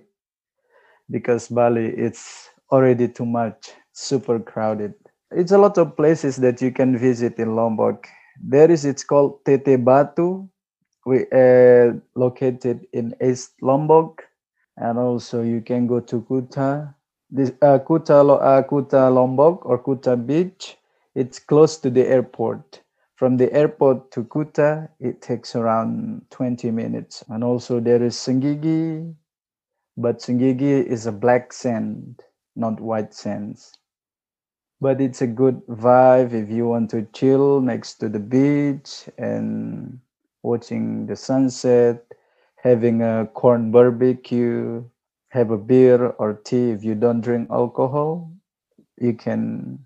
because 1.10 1.48
bali 1.48 1.88
it's 1.88 2.50
already 2.72 3.08
too 3.08 3.26
much 3.26 3.72
super 3.94 4.40
crowded 4.40 4.94
it's 5.32 5.52
a 5.52 5.58
lot 5.58 5.78
of 5.78 5.96
places 5.96 6.38
that 6.38 6.62
you 6.62 6.72
can 6.72 6.98
visit 6.98 7.38
in 7.40 7.56
lombok 7.56 8.08
there 8.42 8.70
is 8.72 8.86
it's 8.86 9.04
called 9.04 9.44
tete 9.46 9.84
batu 9.84 10.48
we 11.06 11.26
uh, 11.32 11.94
located 12.16 12.86
in 12.94 13.16
east 13.22 13.54
lombok 13.62 14.24
and 14.78 14.98
also 14.98 15.42
you 15.42 15.62
can 15.62 15.88
go 15.88 16.00
to 16.00 16.22
Kuta, 16.22 16.94
this 17.30 17.52
uh, 17.62 17.80
Kuta, 17.80 18.22
uh, 18.42 18.64
Kuta 18.64 19.14
Lombok 19.14 19.66
or 19.66 19.78
Kuta 19.84 20.16
Beach. 20.16 20.78
It's 21.16 21.40
close 21.40 21.78
to 21.78 21.90
the 21.90 22.08
airport. 22.08 22.82
From 23.20 23.36
the 23.36 23.52
airport 23.52 24.12
to 24.12 24.24
Kuta, 24.24 24.88
it 25.02 25.22
takes 25.22 25.54
around 25.54 26.22
20 26.30 26.72
minutes. 26.72 27.22
And 27.28 27.44
also 27.44 27.82
there 27.82 28.02
is 28.02 28.16
Sengigi, 28.16 29.14
but 29.98 30.20
Sengigi 30.20 30.86
is 30.86 31.06
a 31.06 31.12
black 31.12 31.52
sand, 31.52 32.24
not 32.56 32.80
white 32.80 33.14
sands. 33.14 33.78
But 34.80 35.02
it's 35.02 35.22
a 35.22 35.28
good 35.28 35.68
vibe 35.68 36.32
if 36.32 36.50
you 36.50 36.70
want 36.70 36.92
to 36.92 37.10
chill 37.12 37.60
next 37.60 37.96
to 37.96 38.08
the 38.08 38.20
beach 38.20 39.10
and 39.18 40.00
watching 40.42 41.06
the 41.06 41.18
sunset 41.18 42.02
having 42.56 43.02
a 43.02 43.30
corn 43.34 43.70
barbecue, 43.70 44.82
have 45.28 45.52
a 45.52 45.58
beer 45.58 46.08
or 46.08 46.36
tea. 46.36 46.72
If 46.72 46.86
you 46.86 46.96
don't 46.96 47.20
drink 47.20 47.50
alcohol, 47.52 48.32
you 48.98 49.14
can 49.14 49.80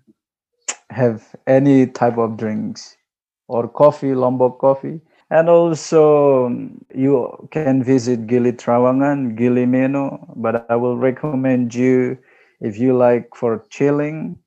have 0.90 1.34
any 1.48 1.88
type 1.88 2.16
of 2.16 2.36
drinks 2.36 2.96
or 3.48 3.68
coffee, 3.68 4.14
Lombok 4.14 4.58
coffee. 4.58 5.00
And 5.30 5.48
also 5.48 6.46
um, 6.46 6.84
you 6.94 7.48
can 7.50 7.82
visit 7.82 8.26
Gili 8.26 8.52
Trawangan, 8.52 9.36
Gili 9.36 9.66
Meno, 9.66 10.32
but 10.36 10.66
I 10.70 10.76
will 10.76 10.96
recommend 10.96 11.74
you 11.74 12.18
if 12.60 12.78
you 12.78 12.96
like 12.96 13.34
for 13.34 13.64
chilling, 13.70 14.38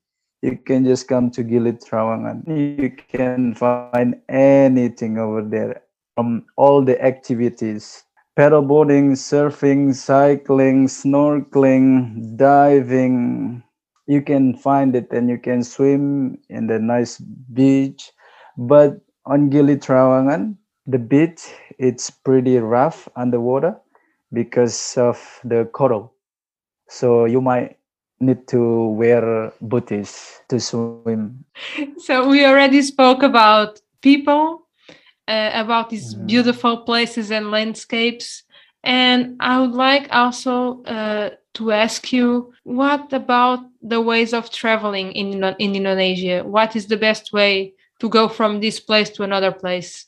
you 0.41 0.57
can 0.57 0.85
just 0.85 1.07
come 1.07 1.29
to 1.31 1.43
Gili 1.43 1.73
Trawangan. 1.73 2.47
You 2.47 2.91
can 2.91 3.53
find 3.55 4.21
anything 4.29 5.17
over 5.17 5.41
there 5.41 5.81
from 6.15 6.45
all 6.55 6.83
the 6.83 7.01
activities 7.03 8.03
paddleboarding, 8.37 9.17
surfing, 9.17 9.95
cycling, 9.95 10.85
snorkeling, 10.87 12.37
diving. 12.37 13.63
You 14.05 14.21
can 14.21 14.55
find 14.55 14.95
it 14.95 15.11
and 15.11 15.27
you 15.27 15.39
can 15.39 15.63
swim 15.63 16.37
in 16.47 16.67
the 16.67 16.77
nice 16.77 17.17
beach. 17.17 18.11
But 18.57 19.01
on 19.25 19.49
Gili 19.49 19.77
Trawangan, 19.77 20.55
the 20.85 20.99
beach 20.99 21.53
it's 21.77 22.09
pretty 22.09 22.57
rough 22.57 23.07
underwater 23.15 23.77
because 24.33 24.97
of 24.97 25.39
the 25.43 25.65
coral. 25.71 26.13
So 26.89 27.25
you 27.25 27.41
might 27.41 27.77
need 28.19 28.47
to 28.49 28.87
wear 28.89 29.51
booties 29.61 30.41
to 30.49 30.59
swim. 30.59 31.45
So 31.97 32.27
we 32.27 32.45
already 32.45 32.81
spoke 32.81 33.23
about 33.23 33.81
people, 34.01 34.67
uh, 35.27 35.51
about 35.53 35.89
these 35.89 36.13
Mhm. 36.15 36.27
beautiful 36.27 36.77
places 36.77 37.31
and 37.31 37.51
landscapes. 37.51 38.43
And 38.83 39.35
I 39.39 39.59
would 39.59 39.73
like 39.75 40.07
also 40.11 40.83
uh, 40.83 41.29
to 41.55 41.71
ask 41.71 42.11
you 42.13 42.53
what 42.63 43.13
about 43.13 43.59
the 43.81 44.01
ways 44.01 44.33
of 44.33 44.49
traveling 44.51 45.11
in, 45.13 45.43
in 45.59 45.75
Indonesia? 45.75 46.43
What 46.43 46.75
is 46.75 46.87
the 46.87 46.97
best 46.97 47.33
way 47.33 47.73
to 47.99 48.09
go 48.09 48.27
from 48.27 48.59
this 48.59 48.79
place 48.79 49.09
to 49.11 49.23
another 49.23 49.51
place? 49.51 50.05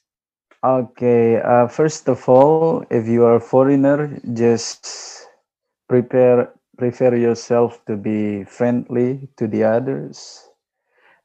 Okay, 0.63 1.39
uh, 1.39 1.67
first 1.67 2.09
of 2.09 2.27
all, 2.27 2.83
if 2.89 3.07
you 3.07 3.23
are 3.23 3.37
a 3.37 3.41
foreigner, 3.41 4.19
just 4.33 5.27
prepare 5.87 6.51
prepare 6.77 7.15
yourself 7.15 7.83
to 7.85 7.95
be 7.95 8.43
friendly 8.43 9.27
to 9.35 9.47
the 9.47 9.63
others, 9.63 10.47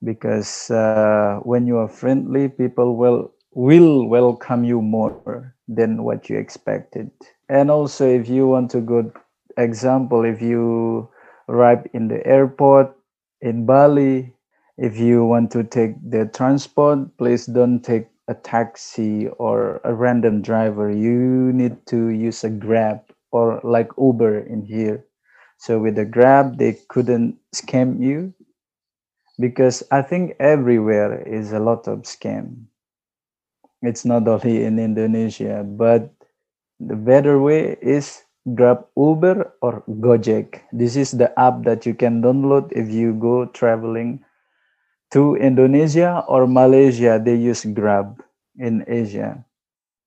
because 0.03 0.71
uh, 0.71 1.39
when 1.43 1.67
you 1.67 1.79
are 1.79 1.89
friendly, 1.89 2.49
people 2.49 2.97
will 2.97 3.33
will 3.55 4.09
welcome 4.09 4.65
you 4.65 4.83
more 4.83 5.55
than 5.69 6.03
what 6.03 6.29
you 6.29 6.37
expected. 6.37 7.11
And 7.49 7.71
also, 7.71 8.07
if 8.07 8.29
you 8.29 8.49
want 8.49 8.71
to 8.73 8.81
go, 8.81 9.13
example, 9.57 10.25
if 10.25 10.43
you 10.43 11.09
arrive 11.49 11.87
in 11.93 12.09
the 12.09 12.25
airport 12.27 12.97
in 13.41 13.67
Bali, 13.67 14.34
if 14.77 14.99
you 14.99 15.25
want 15.25 15.51
to 15.53 15.63
take 15.63 15.95
the 16.03 16.27
transport, 16.27 17.17
please 17.17 17.47
don't 17.47 17.81
take 17.81 18.09
a 18.29 18.35
taxi 18.35 19.29
or 19.39 19.81
a 19.85 19.95
random 19.95 20.43
driver. 20.43 20.91
You 20.91 21.53
need 21.53 21.87
to 21.87 22.09
use 22.09 22.43
a 22.43 22.51
Grab 22.51 23.01
or 23.31 23.61
like 23.63 23.91
Uber 23.99 24.41
in 24.41 24.63
here. 24.63 25.05
So 25.59 25.79
with 25.79 25.95
the 25.95 26.05
Grab, 26.05 26.59
they 26.59 26.79
couldn't 26.89 27.37
scam 27.55 28.03
you 28.03 28.35
because 29.39 29.83
I 29.91 30.03
think 30.03 30.37
everywhere 30.41 31.23
is 31.23 31.53
a 31.53 31.61
lot 31.61 31.87
of 31.87 32.03
scam. 32.03 32.67
It's 33.83 34.05
not 34.05 34.27
only 34.27 34.65
in 34.65 34.79
Indonesia, 34.79 35.63
but 35.63 36.11
the 36.81 36.97
better 36.97 37.41
way 37.41 37.77
is 37.81 38.23
Grab 38.55 38.87
Uber 38.97 39.53
or 39.63 39.85
Gojek. 39.89 40.63
This 40.73 40.97
is 40.97 41.13
the 41.13 41.39
app 41.39 41.63
that 41.65 41.87
you 41.87 41.95
can 41.95 42.23
download 42.23 42.73
if 42.73 42.91
you 42.91 43.15
go 43.15 43.47
traveling 43.47 44.25
to 45.15 45.37
Indonesia 45.37 46.25
or 46.29 46.47
Malaysia. 46.47 47.23
They 47.23 47.37
use 47.37 47.65
Grab 47.65 48.21
in 48.59 48.85
Asia. 48.87 49.45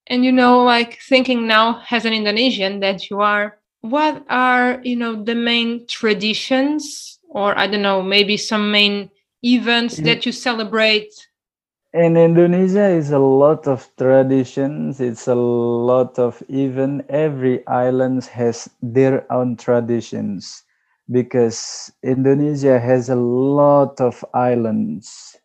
And 0.08 0.24
you 0.24 0.32
know, 0.32 0.64
like 0.64 1.00
thinking 1.02 1.48
now 1.48 1.82
as 1.92 2.06
an 2.06 2.14
Indonesian 2.14 2.80
that 2.82 3.10
you 3.10 3.20
are, 3.22 3.58
what 3.82 4.24
are, 4.30 4.80
you 4.84 4.96
know, 4.96 5.24
the 5.24 5.36
main 5.36 5.88
traditions 5.88 7.20
or 7.30 7.58
I 7.58 7.68
don't 7.68 7.82
know, 7.82 8.02
maybe 8.04 8.38
some 8.38 8.72
main 8.72 9.10
events 9.44 10.00
Mhm. 10.00 10.04
that 10.06 10.26
you 10.26 10.32
celebrate 10.32 11.12
In 11.94 12.18
Indonesia 12.18 12.86
is 12.92 13.12
a 13.12 13.18
lot 13.18 13.66
of 13.66 13.90
traditions. 13.98 15.00
It's 15.00 15.26
a 15.28 15.34
lot 15.34 16.20
of 16.20 16.44
even 16.52 17.02
every 17.10 17.66
island 17.66 18.26
has 18.36 18.70
their 18.84 19.26
own 19.32 19.56
traditions 19.56 20.67
because 21.12 21.92
Indonesia 22.04 22.80
has 22.80 23.10
a 23.10 23.16
lot 23.16 24.00
of 24.02 24.24
islands. 24.34 25.38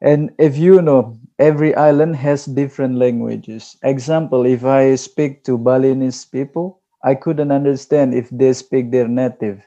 And 0.00 0.32
if 0.38 0.56
you 0.58 0.82
know, 0.82 1.16
every 1.38 1.74
island 1.74 2.16
has 2.16 2.46
different 2.46 2.96
languages. 2.96 3.76
Example, 3.82 4.46
if 4.46 4.64
I 4.64 4.94
speak 4.96 5.44
to 5.44 5.58
Balinese 5.58 6.24
people, 6.24 6.80
I 7.04 7.14
couldn't 7.14 7.52
understand 7.52 8.14
if 8.14 8.28
they 8.30 8.52
speak 8.52 8.90
their 8.90 9.08
native. 9.08 9.66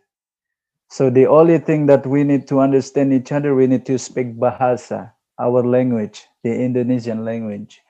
So 0.90 1.10
the 1.10 1.28
only 1.28 1.60
thing 1.60 1.86
that 1.88 2.06
we 2.08 2.24
need 2.24 2.48
to 2.48 2.60
understand 2.60 3.14
each 3.14 3.32
other, 3.32 3.54
we 3.56 3.68
need 3.68 3.86
to 3.88 4.00
speak 4.00 4.36
Bahasa, 4.38 5.14
our 5.40 5.64
language, 5.64 6.26
the 6.44 6.54
Indonesian 6.56 7.24
language. 7.26 7.82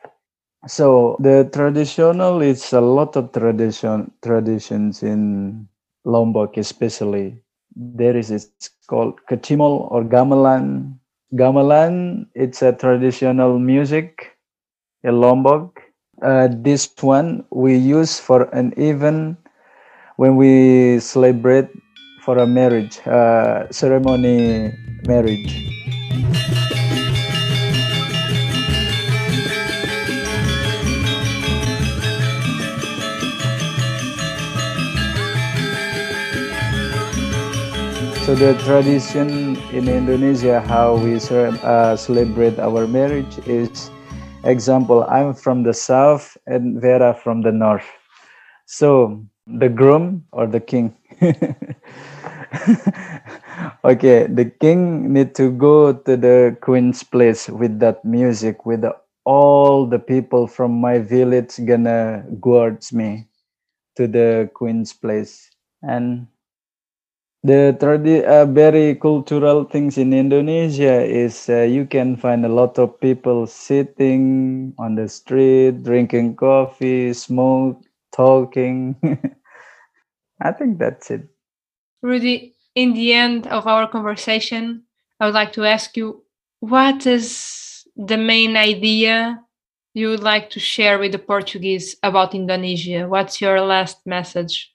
So 0.67 1.17
the 1.19 1.49
traditional 1.53 2.41
it's 2.41 2.73
a 2.73 2.81
lot 2.81 3.15
of 3.17 3.31
tradition 3.31 4.11
traditions 4.21 5.03
in 5.03 5.67
Lombok, 6.05 6.57
especially. 6.57 7.41
There 7.75 8.15
is 8.15 8.31
it's 8.31 8.69
called 8.87 9.19
Kecimol 9.29 9.91
or 9.91 10.03
Gamelan. 10.03 10.97
Gamelan, 11.33 12.27
it's 12.35 12.61
a 12.61 12.71
traditional 12.71 13.59
music 13.59 14.37
in 15.03 15.19
Lombok. 15.19 15.81
Uh, 16.21 16.47
this 16.49 16.89
one 17.01 17.43
we 17.51 17.75
use 17.75 18.19
for 18.19 18.43
an 18.55 18.73
event 18.77 19.37
when 20.15 20.37
we 20.37 20.99
celebrate 20.99 21.67
for 22.21 22.37
a 22.37 22.47
marriage, 22.47 22.99
uh, 23.05 23.69
ceremony 23.71 24.71
marriage. 25.05 25.94
So 38.25 38.33
the 38.33 38.57
tradition 38.65 39.55
in 39.69 39.87
Indonesia, 39.87 40.59
how 40.59 40.97
we 40.97 41.21
uh, 41.21 41.95
celebrate 41.95 42.57
our 42.57 42.87
marriage 42.87 43.37
is, 43.45 43.91
example, 44.43 45.03
I'm 45.03 45.35
from 45.35 45.61
the 45.61 45.75
south 45.75 46.35
and 46.47 46.81
Vera 46.81 47.13
from 47.13 47.43
the 47.43 47.51
north. 47.51 47.85
So 48.65 49.23
the 49.45 49.69
groom 49.69 50.25
or 50.31 50.47
the 50.47 50.59
king. 50.59 50.97
okay, 53.85 54.25
the 54.25 54.51
king 54.59 55.13
need 55.13 55.35
to 55.35 55.51
go 55.51 55.93
to 55.93 56.17
the 56.17 56.57
queen's 56.61 57.03
place 57.03 57.47
with 57.47 57.77
that 57.77 58.03
music, 58.03 58.65
with 58.65 58.81
the, 58.81 58.95
all 59.25 59.85
the 59.85 59.99
people 59.99 60.47
from 60.47 60.71
my 60.81 60.97
village 60.97 61.63
gonna 61.63 62.25
guards 62.41 62.91
me 62.91 63.27
to 63.97 64.07
the 64.07 64.49
queen's 64.55 64.93
place 64.93 65.47
and 65.83 66.25
the 67.45 67.77
tradi- 67.79 68.25
uh, 68.25 68.45
very 68.47 68.95
cultural 68.95 69.65
things 69.65 69.99
in 69.99 70.13
Indonesia 70.13 71.05
is 71.05 71.47
uh, 71.47 71.61
you 71.61 71.85
can 71.85 72.17
find 72.17 72.43
a 72.43 72.49
lot 72.49 72.79
of 72.79 72.99
people 72.99 73.45
sitting 73.45 74.73
on 74.79 74.95
the 74.95 75.07
street, 75.07 75.83
drinking 75.83 76.35
coffee, 76.35 77.13
smoke, 77.13 77.79
talking. 78.11 78.95
I 80.41 80.51
think 80.53 80.79
that's 80.79 81.11
it. 81.11 81.29
Rudy, 82.01 82.55
in 82.73 82.93
the 82.93 83.13
end 83.13 83.45
of 83.47 83.67
our 83.67 83.87
conversation, 83.87 84.83
I 85.19 85.25
would 85.25 85.35
like 85.35 85.53
to 85.53 85.65
ask 85.65 85.95
you 85.95 86.23
what 86.61 87.05
is 87.05 87.85
the 87.95 88.17
main 88.17 88.57
idea 88.57 89.39
you 89.93 90.09
would 90.09 90.23
like 90.23 90.49
to 90.49 90.59
share 90.59 90.97
with 90.97 91.11
the 91.11 91.19
Portuguese 91.19 91.95
about 92.01 92.33
Indonesia? 92.33 93.07
What's 93.07 93.39
your 93.39 93.61
last 93.61 94.01
message? 94.05 94.73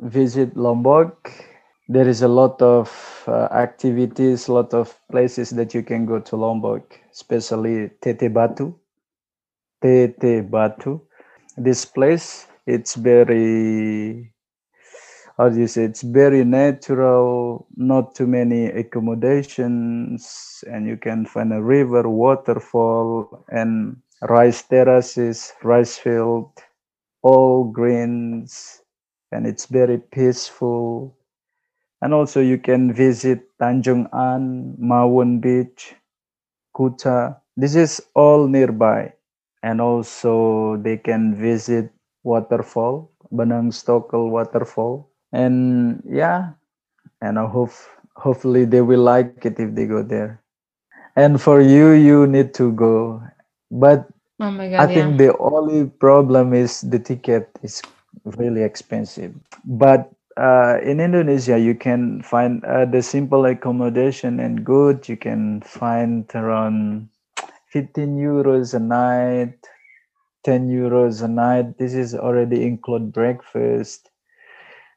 Visit 0.00 0.56
Lombok. 0.56 1.49
There 1.90 2.08
is 2.08 2.22
a 2.22 2.28
lot 2.28 2.62
of 2.62 3.24
uh, 3.26 3.48
activities, 3.50 4.46
a 4.46 4.52
lot 4.52 4.72
of 4.74 4.96
places 5.10 5.50
that 5.50 5.74
you 5.74 5.82
can 5.82 6.06
go 6.06 6.20
to 6.20 6.36
Lombok, 6.36 7.00
especially 7.10 7.90
Tete 8.00 8.32
Batu. 8.32 8.78
Tete 9.82 10.48
Batu. 10.48 11.00
This 11.56 11.84
place, 11.84 12.46
it's 12.64 12.94
very 12.94 14.32
how 15.36 15.48
do 15.48 15.58
you 15.58 15.66
say 15.66 15.82
it's 15.82 16.02
very 16.02 16.44
natural 16.44 17.66
not 17.76 18.14
too 18.14 18.26
many 18.28 18.66
accommodations 18.66 20.62
and 20.70 20.86
you 20.86 20.96
can 20.96 21.26
find 21.26 21.52
a 21.52 21.60
river 21.60 22.08
waterfall 22.08 23.44
and 23.50 23.96
rice 24.28 24.62
terraces 24.62 25.52
rice 25.64 25.98
field 25.98 26.52
all 27.22 27.64
greens 27.64 28.82
and 29.32 29.46
it's 29.46 29.66
very 29.66 29.98
peaceful 29.98 31.16
and 32.02 32.14
also 32.14 32.40
you 32.40 32.58
can 32.58 32.92
visit 32.92 33.44
tanjung 33.60 34.08
an 34.12 34.74
mawon 34.80 35.40
beach 35.40 35.94
kuta 36.76 37.36
this 37.56 37.74
is 37.76 38.00
all 38.14 38.48
nearby 38.48 39.12
and 39.62 39.80
also 39.80 40.76
they 40.82 40.96
can 40.96 41.34
visit 41.36 41.90
waterfall 42.24 43.10
Benang 43.32 43.70
Stokel 43.72 44.30
waterfall 44.30 45.08
and 45.32 46.02
yeah 46.08 46.52
and 47.20 47.38
I 47.38 47.46
hope 47.46 47.70
hopefully 48.16 48.64
they 48.64 48.80
will 48.82 49.02
like 49.02 49.44
it 49.44 49.58
if 49.58 49.74
they 49.74 49.86
go 49.86 50.02
there. 50.02 50.40
And 51.16 51.40
for 51.40 51.60
you, 51.60 51.90
you 51.92 52.26
need 52.26 52.54
to 52.54 52.72
go. 52.72 53.22
But 53.70 54.08
Oh 54.40 54.50
my 54.50 54.66
I 54.78 54.86
yeah. 54.86 54.88
think 54.88 55.18
the 55.18 55.36
only 55.38 55.86
problem 55.86 56.54
is 56.54 56.80
the 56.82 56.98
ticket 56.98 57.50
is 57.62 57.82
really 58.24 58.62
expensive. 58.62 59.34
But 59.64 60.10
uh, 60.36 60.78
in 60.82 61.00
Indonesia, 61.00 61.58
you 61.58 61.74
can 61.74 62.22
find 62.22 62.64
uh, 62.64 62.84
the 62.84 63.02
simple 63.02 63.44
accommodation 63.46 64.40
and 64.40 64.64
good. 64.64 65.08
You 65.08 65.16
can 65.16 65.60
find 65.62 66.30
around 66.34 67.08
15 67.68 68.16
euros 68.16 68.74
a 68.74 68.78
night, 68.78 69.58
10 70.44 70.68
euros 70.68 71.22
a 71.22 71.28
night. 71.28 71.78
This 71.78 71.94
is 71.94 72.14
already 72.14 72.64
include 72.64 73.12
breakfast. 73.12 74.10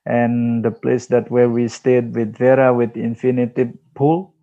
And 0.06 0.64
the 0.64 0.72
place 0.72 1.08
that 1.08 1.32
where 1.32 1.50
we 1.50 1.68
stayed 1.68 2.14
with 2.16 2.38
Vera 2.38 2.74
with 2.74 2.98
infinity 2.98 3.72
pool 3.96 4.34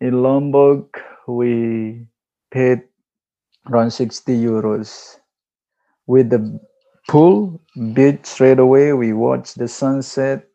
in 0.00 0.22
Lombok, 0.22 1.00
we 1.26 2.06
paid 2.50 2.82
around 3.70 3.92
60 3.92 4.36
euros 4.36 5.18
with 6.06 6.30
the 6.30 6.60
pool 7.08 7.60
beach 7.94 8.26
straight 8.26 8.58
away. 8.58 8.92
We 8.92 9.12
watch 9.12 9.54
the 9.54 9.68
sunset 9.68 10.46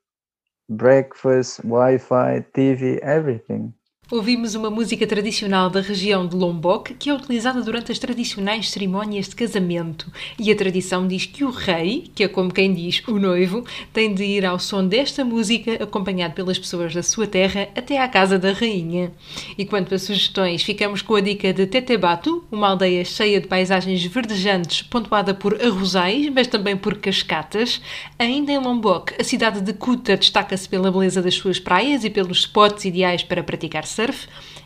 breakfast 0.69 1.57
wi-fi 1.63 2.45
tv 2.55 2.99
everything 2.99 3.73
Ouvimos 4.11 4.55
uma 4.55 4.69
música 4.69 5.07
tradicional 5.07 5.69
da 5.69 5.79
região 5.79 6.27
de 6.27 6.35
Lombok 6.35 6.95
que 6.95 7.09
é 7.09 7.13
utilizada 7.13 7.61
durante 7.61 7.93
as 7.93 7.97
tradicionais 7.97 8.69
cerimónias 8.69 9.29
de 9.29 9.35
casamento. 9.37 10.11
E 10.37 10.51
a 10.51 10.55
tradição 10.55 11.07
diz 11.07 11.25
que 11.25 11.45
o 11.45 11.49
rei, 11.49 12.11
que 12.13 12.25
é 12.25 12.27
como 12.27 12.51
quem 12.53 12.73
diz 12.73 13.01
o 13.07 13.17
noivo, 13.17 13.63
tem 13.93 14.13
de 14.13 14.25
ir 14.25 14.45
ao 14.45 14.59
som 14.59 14.85
desta 14.85 15.23
música 15.23 15.81
acompanhado 15.81 16.33
pelas 16.33 16.59
pessoas 16.59 16.93
da 16.93 17.01
sua 17.01 17.25
terra 17.25 17.69
até 17.73 18.01
à 18.01 18.07
casa 18.09 18.37
da 18.37 18.51
rainha. 18.51 19.13
E 19.57 19.63
quanto 19.63 19.95
a 19.95 19.97
sugestões, 19.97 20.61
ficamos 20.61 21.01
com 21.01 21.15
a 21.15 21.21
dica 21.21 21.53
de 21.53 21.65
Tetebatu, 21.65 22.43
uma 22.51 22.67
aldeia 22.67 23.05
cheia 23.05 23.39
de 23.39 23.47
paisagens 23.47 24.03
verdejantes, 24.03 24.81
pontuada 24.81 25.33
por 25.33 25.53
arrozais, 25.61 26.27
mas 26.35 26.47
também 26.47 26.75
por 26.75 26.97
cascatas. 26.97 27.81
Ainda 28.19 28.51
em 28.51 28.59
Lombok, 28.59 29.13
a 29.17 29.23
cidade 29.23 29.61
de 29.61 29.71
Kuta 29.71 30.17
destaca-se 30.17 30.67
pela 30.67 30.91
beleza 30.91 31.21
das 31.21 31.35
suas 31.35 31.61
praias 31.61 32.03
e 32.03 32.09
pelos 32.09 32.39
spots 32.39 32.83
ideais 32.83 33.23
para 33.23 33.41
praticar 33.41 33.85
surf, 33.85 34.00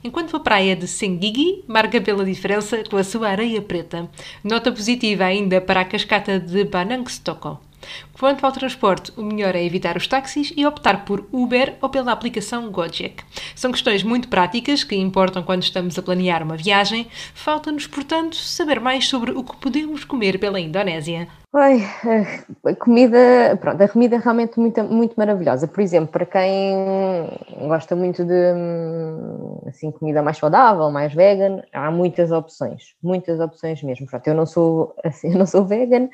enquanto 0.04 0.38
a 0.38 0.40
praia 0.40 0.76
de 0.76 0.88
Senggigi 0.88 1.64
marca 1.68 2.00
pela 2.00 2.24
diferença 2.24 2.84
com 2.90 2.98
a 2.98 3.04
sua 3.04 3.30
areia 3.30 3.62
preta. 3.62 4.10
Nota 4.44 4.72
positiva 4.72 5.26
ainda 5.26 5.60
para 5.60 5.82
a 5.82 5.86
cascata 5.86 6.40
de 6.40 6.64
Banangstoko. 6.64 7.60
Quanto 8.18 8.46
ao 8.46 8.52
transporte, 8.54 9.12
o 9.18 9.22
melhor 9.22 9.56
é 9.56 9.64
evitar 9.64 9.98
os 9.98 10.08
táxis 10.08 10.54
e 10.56 10.66
optar 10.66 11.04
por 11.04 11.26
Uber 11.34 11.76
ou 11.82 11.90
pela 11.90 12.14
aplicação 12.14 12.72
Gojek. 12.72 13.22
São 13.54 13.74
questões 13.74 14.04
muito 14.04 14.30
práticas 14.30 14.86
que 14.86 14.96
importam 14.96 15.44
quando 15.44 15.64
estamos 15.64 16.00
a 16.00 16.02
planear 16.02 16.42
uma 16.42 16.56
viagem. 16.56 17.08
Falta-nos, 17.34 17.88
portanto, 17.88 18.38
saber 18.38 18.80
mais 18.80 19.06
sobre 19.10 19.32
o 19.32 19.44
que 19.44 19.58
podemos 19.58 20.06
comer 20.06 20.40
pela 20.40 20.62
Indonésia. 20.62 21.28
Ai, 21.58 21.82
a 22.66 22.76
comida, 22.76 23.58
pronto, 23.62 23.82
a 23.82 23.88
comida 23.88 24.18
é 24.18 24.20
realmente 24.20 24.60
muito, 24.60 24.84
muito 24.84 25.16
maravilhosa. 25.16 25.66
Por 25.68 25.80
exemplo, 25.80 26.10
para 26.12 26.26
quem 26.26 27.30
gosta 27.68 27.96
muito 27.96 28.26
de 28.26 28.54
assim, 29.66 29.90
comida 29.90 30.22
mais 30.22 30.38
saudável, 30.38 30.92
mais 30.92 31.14
vegan, 31.14 31.62
há 31.72 31.90
muitas 31.90 32.30
opções, 32.30 32.94
muitas 33.02 33.40
opções 33.40 33.82
mesmo. 33.84 34.06
Pronto, 34.06 34.28
eu 34.28 34.34
não 34.34 34.46
sou 34.46 34.94
assim, 35.04 35.32
eu 35.32 35.40
não 35.40 35.46
sou 35.46 35.64
vegan, 35.64 36.10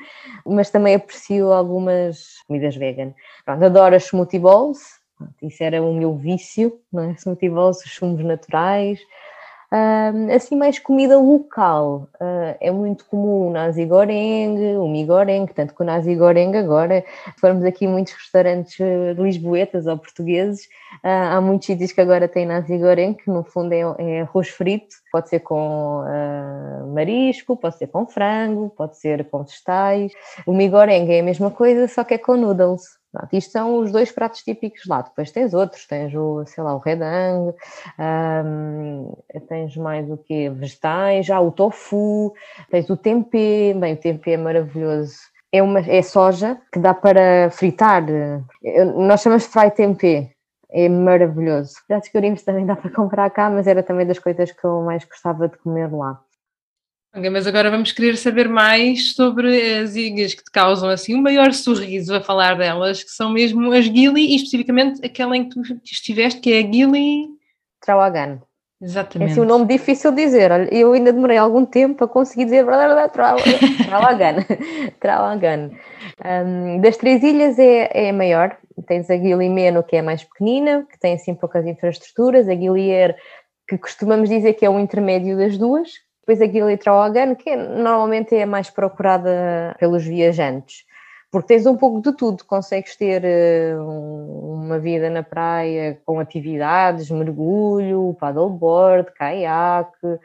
mas 0.46 0.70
também 0.70 0.94
aprecio 0.94 1.52
algumas 1.52 1.91
comidas 2.46 2.76
vegan. 2.76 3.14
Pronto, 3.44 3.64
adoro 3.64 3.94
as 3.94 4.04
smoothie 4.04 4.38
pronto, 5.16 5.34
isso 5.42 5.62
era 5.62 5.82
o 5.82 5.94
meu 5.94 6.16
vício, 6.16 6.80
não 6.92 7.04
é? 7.04 7.14
Smoothie 7.14 7.48
bowls, 7.48 7.84
os 7.84 7.94
sumos 7.94 8.24
naturais. 8.24 8.98
Assim, 10.34 10.54
mais 10.54 10.78
comida 10.78 11.18
local. 11.18 12.06
Uh, 12.20 12.54
é 12.60 12.70
muito 12.70 13.06
comum 13.06 13.48
o 13.48 13.50
nasi 13.50 13.86
goreng, 13.86 14.76
o 14.76 14.86
mi 14.86 15.06
tanto 15.54 15.74
que 15.74 15.82
o 15.82 15.84
nasi 15.84 16.14
goreng 16.14 16.54
agora, 16.54 17.02
formos 17.40 17.64
aqui 17.64 17.86
muitos 17.86 18.12
restaurantes 18.12 18.78
uh, 18.78 19.22
lisboetas 19.22 19.86
ou 19.86 19.96
portugueses, 19.96 20.66
uh, 21.02 21.36
há 21.36 21.40
muitos 21.40 21.66
sítios 21.66 21.90
que 21.90 22.02
agora 22.02 22.28
têm 22.28 22.44
nasi 22.44 22.76
goreng, 22.76 23.14
que 23.14 23.30
no 23.30 23.44
fundo 23.44 23.72
é, 23.72 23.80
é 23.98 24.20
arroz 24.20 24.48
frito, 24.50 24.94
pode 25.10 25.30
ser 25.30 25.40
com 25.40 26.04
marisco, 26.92 27.56
pode 27.56 27.78
ser 27.78 27.86
com 27.86 28.06
frango, 28.06 28.68
pode 28.76 28.98
ser 28.98 29.24
com 29.30 29.42
vegetais. 29.42 30.12
O 30.46 30.52
mi 30.52 30.66
é 30.66 31.20
a 31.20 31.22
mesma 31.22 31.50
coisa, 31.50 31.88
só 31.88 32.04
que 32.04 32.14
é 32.14 32.18
com 32.18 32.36
noodles. 32.36 33.01
Pronto, 33.12 33.34
isto 33.34 33.52
são 33.52 33.78
os 33.78 33.92
dois 33.92 34.10
pratos 34.10 34.42
típicos 34.42 34.86
lá. 34.86 35.02
Depois 35.02 35.30
tens 35.30 35.52
outros, 35.52 35.86
tens 35.86 36.14
o, 36.14 36.44
sei 36.46 36.64
lá, 36.64 36.74
o 36.74 36.78
redang, 36.78 37.54
tens 39.48 39.76
mais 39.76 40.10
o 40.10 40.16
quê? 40.16 40.48
Vegetais, 40.48 41.26
já 41.26 41.38
o 41.38 41.52
tofu, 41.52 42.32
tens 42.70 42.88
o 42.88 42.96
tempê, 42.96 43.74
bem, 43.78 43.94
o 43.94 43.96
tempê 43.98 44.32
é 44.32 44.36
maravilhoso. 44.38 45.16
É, 45.52 45.62
uma, 45.62 45.80
é 45.80 46.00
soja 46.00 46.58
que 46.72 46.78
dá 46.78 46.94
para 46.94 47.50
fritar. 47.50 48.02
Eu, 48.62 48.86
nós 48.98 49.20
chamamos 49.20 49.42
de 49.44 49.50
fry 49.50 49.70
tempê. 49.70 50.30
É 50.70 50.88
maravilhoso. 50.88 51.74
Já 51.86 51.98
descobrimos 51.98 52.42
também 52.42 52.64
dá 52.64 52.74
para 52.74 52.90
comprar 52.90 53.28
cá, 53.28 53.50
mas 53.50 53.66
era 53.66 53.82
também 53.82 54.06
das 54.06 54.18
coisas 54.18 54.50
que 54.50 54.64
eu 54.64 54.80
mais 54.80 55.04
gostava 55.04 55.46
de 55.46 55.58
comer 55.58 55.92
lá. 55.92 56.18
Mas 57.14 57.46
agora 57.46 57.70
vamos 57.70 57.92
querer 57.92 58.16
saber 58.16 58.48
mais 58.48 59.14
sobre 59.14 59.80
as 59.80 59.94
ilhas 59.94 60.32
que 60.32 60.42
te 60.42 60.50
causam 60.50 60.88
assim 60.88 61.14
o 61.14 61.22
maior 61.22 61.52
sorriso 61.52 62.14
a 62.14 62.22
falar 62.22 62.56
delas, 62.56 63.04
que 63.04 63.10
são 63.10 63.30
mesmo 63.30 63.70
as 63.70 63.84
Gili 63.84 64.32
e 64.32 64.36
especificamente 64.36 65.04
aquela 65.04 65.36
em 65.36 65.46
que 65.46 65.50
tu 65.50 65.60
estiveste, 65.84 66.40
que 66.40 66.52
é 66.54 66.60
a 66.60 66.62
Gili 66.62 67.28
Trawagan. 67.82 68.40
É 68.80 68.84
Exatamente. 68.84 69.32
assim 69.32 69.40
um 69.42 69.44
nome 69.44 69.66
difícil 69.66 70.10
de 70.10 70.24
dizer. 70.24 70.50
Olha, 70.50 70.74
eu 70.74 70.92
ainda 70.92 71.12
demorei 71.12 71.36
algum 71.36 71.66
tempo 71.66 72.02
a 72.02 72.08
conseguir 72.08 72.46
dizer 72.46 72.64
Trawagan. 73.12 74.36
Trawagan. 74.98 75.70
Um, 76.24 76.80
das 76.80 76.96
três 76.96 77.22
ilhas 77.22 77.58
é, 77.58 77.90
é 77.92 78.10
a 78.10 78.12
maior. 78.12 78.56
Tens 78.86 79.10
a 79.10 79.16
Gili 79.16 79.50
Meno, 79.50 79.82
que 79.82 79.96
é 79.96 80.00
a 80.00 80.02
mais 80.02 80.24
pequenina, 80.24 80.86
que 80.90 80.98
tem 80.98 81.14
assim 81.14 81.34
poucas 81.34 81.66
infraestruturas. 81.66 82.48
A 82.48 82.56
Gilier, 82.56 83.14
que 83.68 83.76
costumamos 83.76 84.30
dizer 84.30 84.54
que 84.54 84.64
é 84.64 84.70
o 84.70 84.80
intermédio 84.80 85.36
das 85.36 85.58
duas. 85.58 85.90
Depois 86.26 86.40
a 86.40 86.46
Gili 86.46 86.76
Trawagan, 86.76 87.34
que 87.34 87.54
normalmente 87.56 88.34
é 88.36 88.44
a 88.44 88.46
mais 88.46 88.70
procurada 88.70 89.74
pelos 89.78 90.04
viajantes. 90.04 90.84
Porque 91.32 91.48
tens 91.48 91.66
um 91.66 91.76
pouco 91.76 92.00
de 92.02 92.14
tudo, 92.14 92.44
consegues 92.44 92.94
ter 92.94 93.22
uh, 93.24 94.52
uma 94.52 94.78
vida 94.78 95.08
na 95.08 95.22
praia 95.22 95.98
com 96.04 96.20
atividades, 96.20 97.10
mergulho, 97.10 98.14
paddleboard, 98.20 99.10
caiaque, 99.14 100.18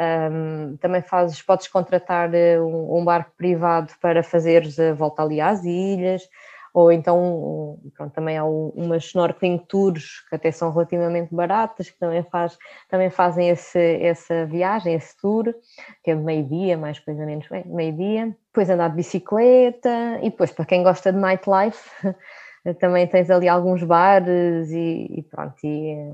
um, 0.00 0.76
também 0.76 1.02
fazes, 1.02 1.40
podes 1.42 1.66
contratar 1.66 2.30
um, 2.60 2.98
um, 2.98 3.04
barco 3.04 3.32
privado 3.36 3.92
para 4.00 4.22
fazeres 4.22 4.78
a 4.78 4.92
volta 4.94 5.22
ali 5.22 5.40
às 5.40 5.64
ilhas, 5.64 6.28
ou 6.72 6.92
então 6.92 7.78
pronto, 7.96 8.12
também 8.12 8.36
há 8.36 8.44
umas 8.44 9.04
snorkeling 9.04 9.58
tours 9.58 10.20
que 10.28 10.36
até 10.36 10.50
são 10.50 10.72
relativamente 10.72 11.34
baratas, 11.34 11.90
que 11.90 11.98
também, 11.98 12.22
faz, 12.24 12.56
também 12.88 13.10
fazem 13.10 13.48
esse, 13.48 13.78
essa 14.00 14.46
viagem, 14.46 14.94
esse 14.94 15.16
tour, 15.20 15.54
que 16.02 16.10
é 16.10 16.14
de 16.14 16.22
meio-dia, 16.22 16.76
mais 16.76 16.98
coisa 16.98 17.24
menos 17.24 17.46
meio-dia. 17.66 18.36
Depois 18.46 18.70
andar 18.70 18.88
de 18.88 18.96
bicicleta 18.96 20.18
e 20.22 20.30
depois 20.30 20.50
para 20.50 20.64
quem 20.64 20.82
gosta 20.82 21.12
de 21.12 21.18
nightlife 21.18 21.90
também 22.78 23.06
tens 23.06 23.30
ali 23.30 23.48
alguns 23.48 23.82
bares 23.82 24.70
e, 24.70 25.06
e 25.10 25.22
pronto, 25.22 25.56
e, 25.64 26.12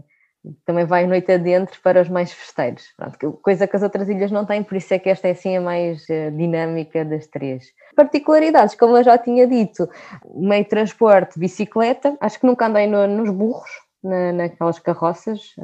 também 0.64 0.84
vai 0.84 1.06
noite 1.06 1.32
adentro 1.32 1.80
para 1.82 2.00
os 2.00 2.08
mais 2.08 2.32
festeiros, 2.32 2.84
pronto, 2.96 3.38
coisa 3.42 3.66
que 3.66 3.76
as 3.76 3.82
outras 3.82 4.08
ilhas 4.08 4.30
não 4.30 4.44
têm, 4.44 4.62
por 4.62 4.76
isso 4.76 4.92
é 4.94 4.98
que 4.98 5.08
esta 5.08 5.28
é 5.28 5.32
assim 5.32 5.56
a 5.56 5.60
mais 5.60 6.06
dinâmica 6.36 7.04
das 7.04 7.26
três. 7.26 7.66
Particularidades, 7.94 8.74
como 8.74 8.96
eu 8.96 9.04
já 9.04 9.18
tinha 9.18 9.46
dito, 9.46 9.88
meio 10.34 10.64
de 10.64 10.70
transporte, 10.70 11.38
bicicleta, 11.38 12.16
acho 12.20 12.38
que 12.38 12.46
nunca 12.46 12.66
andei 12.66 12.86
no, 12.86 13.06
nos 13.06 13.30
burros, 13.30 13.70
na, 14.02 14.32
naquelas 14.32 14.78
carroças, 14.78 15.54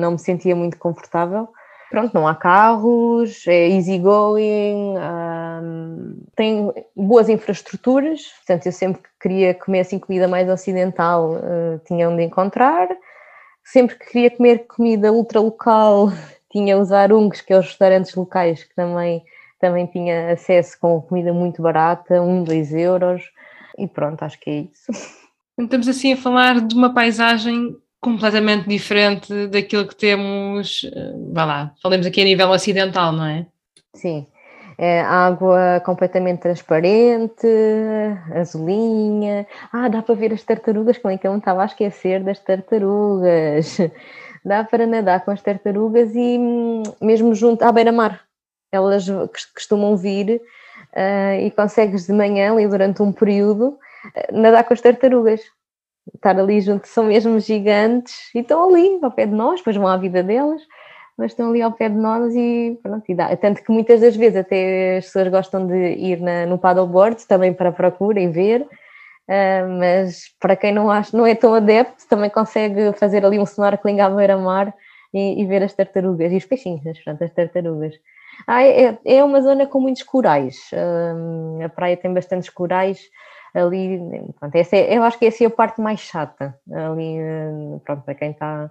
não 0.00 0.12
me 0.12 0.18
sentia 0.18 0.54
muito 0.54 0.78
confortável. 0.78 1.48
Pronto, 1.90 2.14
não 2.14 2.26
há 2.26 2.34
carros, 2.34 3.46
é 3.46 3.68
easygoing, 3.68 4.94
tem 6.34 6.72
boas 6.96 7.28
infraestruturas, 7.28 8.22
portanto 8.38 8.64
eu 8.64 8.72
sempre 8.72 9.02
que 9.02 9.08
queria 9.20 9.52
comer 9.52 9.80
assim 9.80 9.98
comida 9.98 10.26
mais 10.26 10.48
ocidental 10.48 11.32
uh, 11.32 11.78
tinha 11.84 12.08
onde 12.08 12.22
encontrar, 12.22 12.88
sempre 13.64 13.96
que 13.96 14.06
queria 14.06 14.30
comer 14.30 14.66
comida 14.66 15.12
ultra 15.12 15.40
local 15.40 16.08
tinha 16.50 16.78
os 16.78 16.92
arungues, 16.92 17.40
que 17.40 17.52
é 17.52 17.58
os 17.58 17.66
restaurantes 17.66 18.14
locais 18.14 18.62
que 18.64 18.74
também, 18.74 19.24
também 19.58 19.86
tinha 19.86 20.32
acesso 20.32 20.78
com 20.78 21.00
comida 21.00 21.32
muito 21.32 21.62
barata, 21.62 22.20
um, 22.20 22.44
dois 22.44 22.72
euros 22.72 23.22
e 23.78 23.86
pronto, 23.86 24.22
acho 24.22 24.38
que 24.38 24.50
é 24.50 24.54
isso. 24.60 25.12
Estamos 25.58 25.88
assim 25.88 26.12
a 26.12 26.16
falar 26.16 26.60
de 26.60 26.74
uma 26.74 26.92
paisagem 26.92 27.76
completamente 28.00 28.68
diferente 28.68 29.46
daquilo 29.46 29.86
que 29.86 29.94
temos, 29.94 30.82
vá 31.32 31.44
lá, 31.44 31.74
falemos 31.80 32.04
aqui 32.04 32.20
a 32.20 32.24
nível 32.24 32.50
ocidental, 32.50 33.12
não 33.12 33.24
é? 33.24 33.46
Sim, 33.94 34.26
água 35.06 35.80
completamente 35.84 36.40
transparente, 36.40 37.46
azulinha. 38.34 39.46
Ah, 39.72 39.88
dá 39.88 40.02
para 40.02 40.14
ver 40.14 40.32
as 40.32 40.42
tartarugas, 40.42 40.98
como 40.98 41.14
é 41.14 41.18
que 41.18 41.26
eu 41.26 41.30
não 41.30 41.38
estava 41.38 41.62
a 41.62 41.66
esquecer 41.66 42.22
das 42.22 42.38
tartarugas. 42.40 43.78
Dá 44.44 44.64
para 44.64 44.88
nadar 44.88 45.24
com 45.24 45.30
as 45.30 45.40
tartarugas 45.40 46.12
e 46.16 46.36
hum, 46.36 46.82
mesmo 47.00 47.32
junto 47.32 47.62
à 47.62 47.70
beira-mar. 47.70 48.24
Elas 48.72 49.06
costumam 49.54 49.96
vir 49.96 50.42
uh, 50.96 51.40
e 51.40 51.48
consegues 51.52 52.08
de 52.08 52.12
manhã, 52.12 52.52
ali 52.52 52.66
durante 52.66 53.00
um 53.02 53.12
período, 53.12 53.78
nadar 54.32 54.64
com 54.64 54.74
as 54.74 54.80
tartarugas. 54.80 55.40
Estar 56.12 56.36
ali 56.36 56.60
junto, 56.60 56.88
são 56.88 57.04
mesmo 57.04 57.38
gigantes 57.38 58.34
e 58.34 58.40
estão 58.40 58.68
ali 58.68 58.98
ao 59.00 59.12
pé 59.12 59.26
de 59.26 59.32
nós, 59.32 59.60
depois 59.60 59.76
vão 59.76 59.86
à 59.86 59.96
vida 59.96 60.24
delas 60.24 60.60
mas 61.16 61.32
estão 61.32 61.50
ali 61.50 61.62
ao 61.62 61.72
pé 61.72 61.88
de 61.88 61.96
nós 61.96 62.34
e 62.34 62.78
pronto, 62.82 63.04
e 63.08 63.14
dá. 63.14 63.34
Tanto 63.36 63.62
que 63.62 63.70
muitas 63.70 64.00
das 64.00 64.16
vezes 64.16 64.38
até 64.38 64.98
as 64.98 65.06
pessoas 65.06 65.28
gostam 65.28 65.66
de 65.66 65.74
ir 65.74 66.20
na, 66.20 66.46
no 66.46 66.58
paddleboard 66.58 67.26
também 67.26 67.52
para 67.52 67.72
procura 67.72 68.20
e 68.20 68.28
ver, 68.28 68.62
uh, 68.62 69.68
mas 69.78 70.24
para 70.40 70.56
quem 70.56 70.72
não, 70.72 70.90
acha, 70.90 71.16
não 71.16 71.26
é 71.26 71.34
tão 71.34 71.54
adepto 71.54 72.08
também 72.08 72.30
consegue 72.30 72.92
fazer 72.94 73.24
ali 73.24 73.38
um 73.38 73.44
snorkeling 73.44 74.00
à 74.00 74.08
beira-mar 74.08 74.74
e, 75.12 75.42
e, 75.42 75.46
ver 75.46 75.62
as 75.62 75.74
tartarugas 75.74 76.32
e 76.32 76.36
os 76.36 76.46
peixinhos, 76.46 76.82
portanto, 76.82 77.22
as 77.22 77.32
tartarugas. 77.32 77.94
Ah, 78.46 78.62
é, 78.62 78.98
é 79.04 79.22
uma 79.22 79.42
zona 79.42 79.66
com 79.66 79.78
muitos 79.78 80.02
corais, 80.02 80.56
uh, 80.72 81.62
a 81.62 81.68
praia 81.68 81.96
tem 81.96 82.12
bastantes 82.12 82.48
corais 82.48 82.98
ali, 83.54 84.00
pronto, 84.40 84.56
essa 84.56 84.76
é, 84.76 84.96
eu 84.96 85.02
acho 85.02 85.18
que 85.18 85.26
essa 85.26 85.44
é 85.44 85.46
a 85.46 85.50
parte 85.50 85.82
mais 85.82 86.00
chata 86.00 86.58
ali, 86.72 87.18
uh, 87.20 87.80
pronto, 87.84 88.02
para 88.02 88.14
quem 88.14 88.30
está 88.30 88.70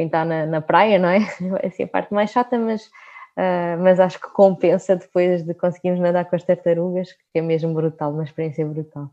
quem 0.00 0.06
está 0.06 0.24
na, 0.24 0.46
na 0.46 0.62
praia, 0.62 0.98
não 0.98 1.10
é? 1.10 1.20
Ser 1.76 1.82
a 1.82 1.88
parte 1.88 2.14
mais 2.14 2.30
chata, 2.30 2.58
mas, 2.58 2.86
uh, 2.86 3.76
mas 3.82 4.00
acho 4.00 4.18
que 4.18 4.30
compensa 4.32 4.96
depois 4.96 5.42
de 5.42 5.52
conseguirmos 5.52 6.00
nadar 6.00 6.24
com 6.24 6.34
as 6.34 6.42
tartarugas, 6.42 7.12
que 7.12 7.38
é 7.38 7.42
mesmo 7.42 7.74
brutal, 7.74 8.10
uma 8.10 8.24
experiência 8.24 8.64
brutal. 8.64 9.10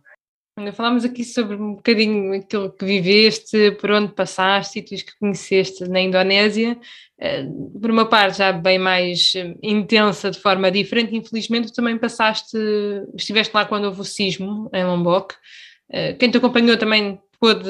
Falámos 0.73 1.05
aqui 1.05 1.23
sobre 1.23 1.55
um 1.55 1.75
bocadinho 1.75 2.33
aquilo 2.33 2.71
que 2.71 2.83
viveste, 2.83 3.71
por 3.79 3.91
onde 3.91 4.13
passaste, 4.13 4.73
sítios 4.73 5.03
que 5.03 5.19
conheceste 5.19 5.87
na 5.87 5.99
Indonésia, 5.99 6.79
ah, 7.21 7.25
por 7.79 7.91
uma 7.91 8.07
parte 8.07 8.37
já 8.37 8.51
bem 8.51 8.79
mais 8.79 9.33
intensa, 9.61 10.31
de 10.31 10.39
forma 10.39 10.71
diferente, 10.71 11.15
infelizmente 11.15 11.73
também 11.73 11.97
passaste, 11.97 12.57
estiveste 13.13 13.53
lá 13.53 13.65
quando 13.65 13.85
houve 13.85 14.01
o 14.01 14.05
sismo 14.05 14.67
em 14.73 14.83
Lombok, 14.85 15.35
ah, 15.93 16.13
quem 16.17 16.31
te 16.31 16.37
acompanhou 16.37 16.77
também 16.77 17.19
pôde 17.39 17.69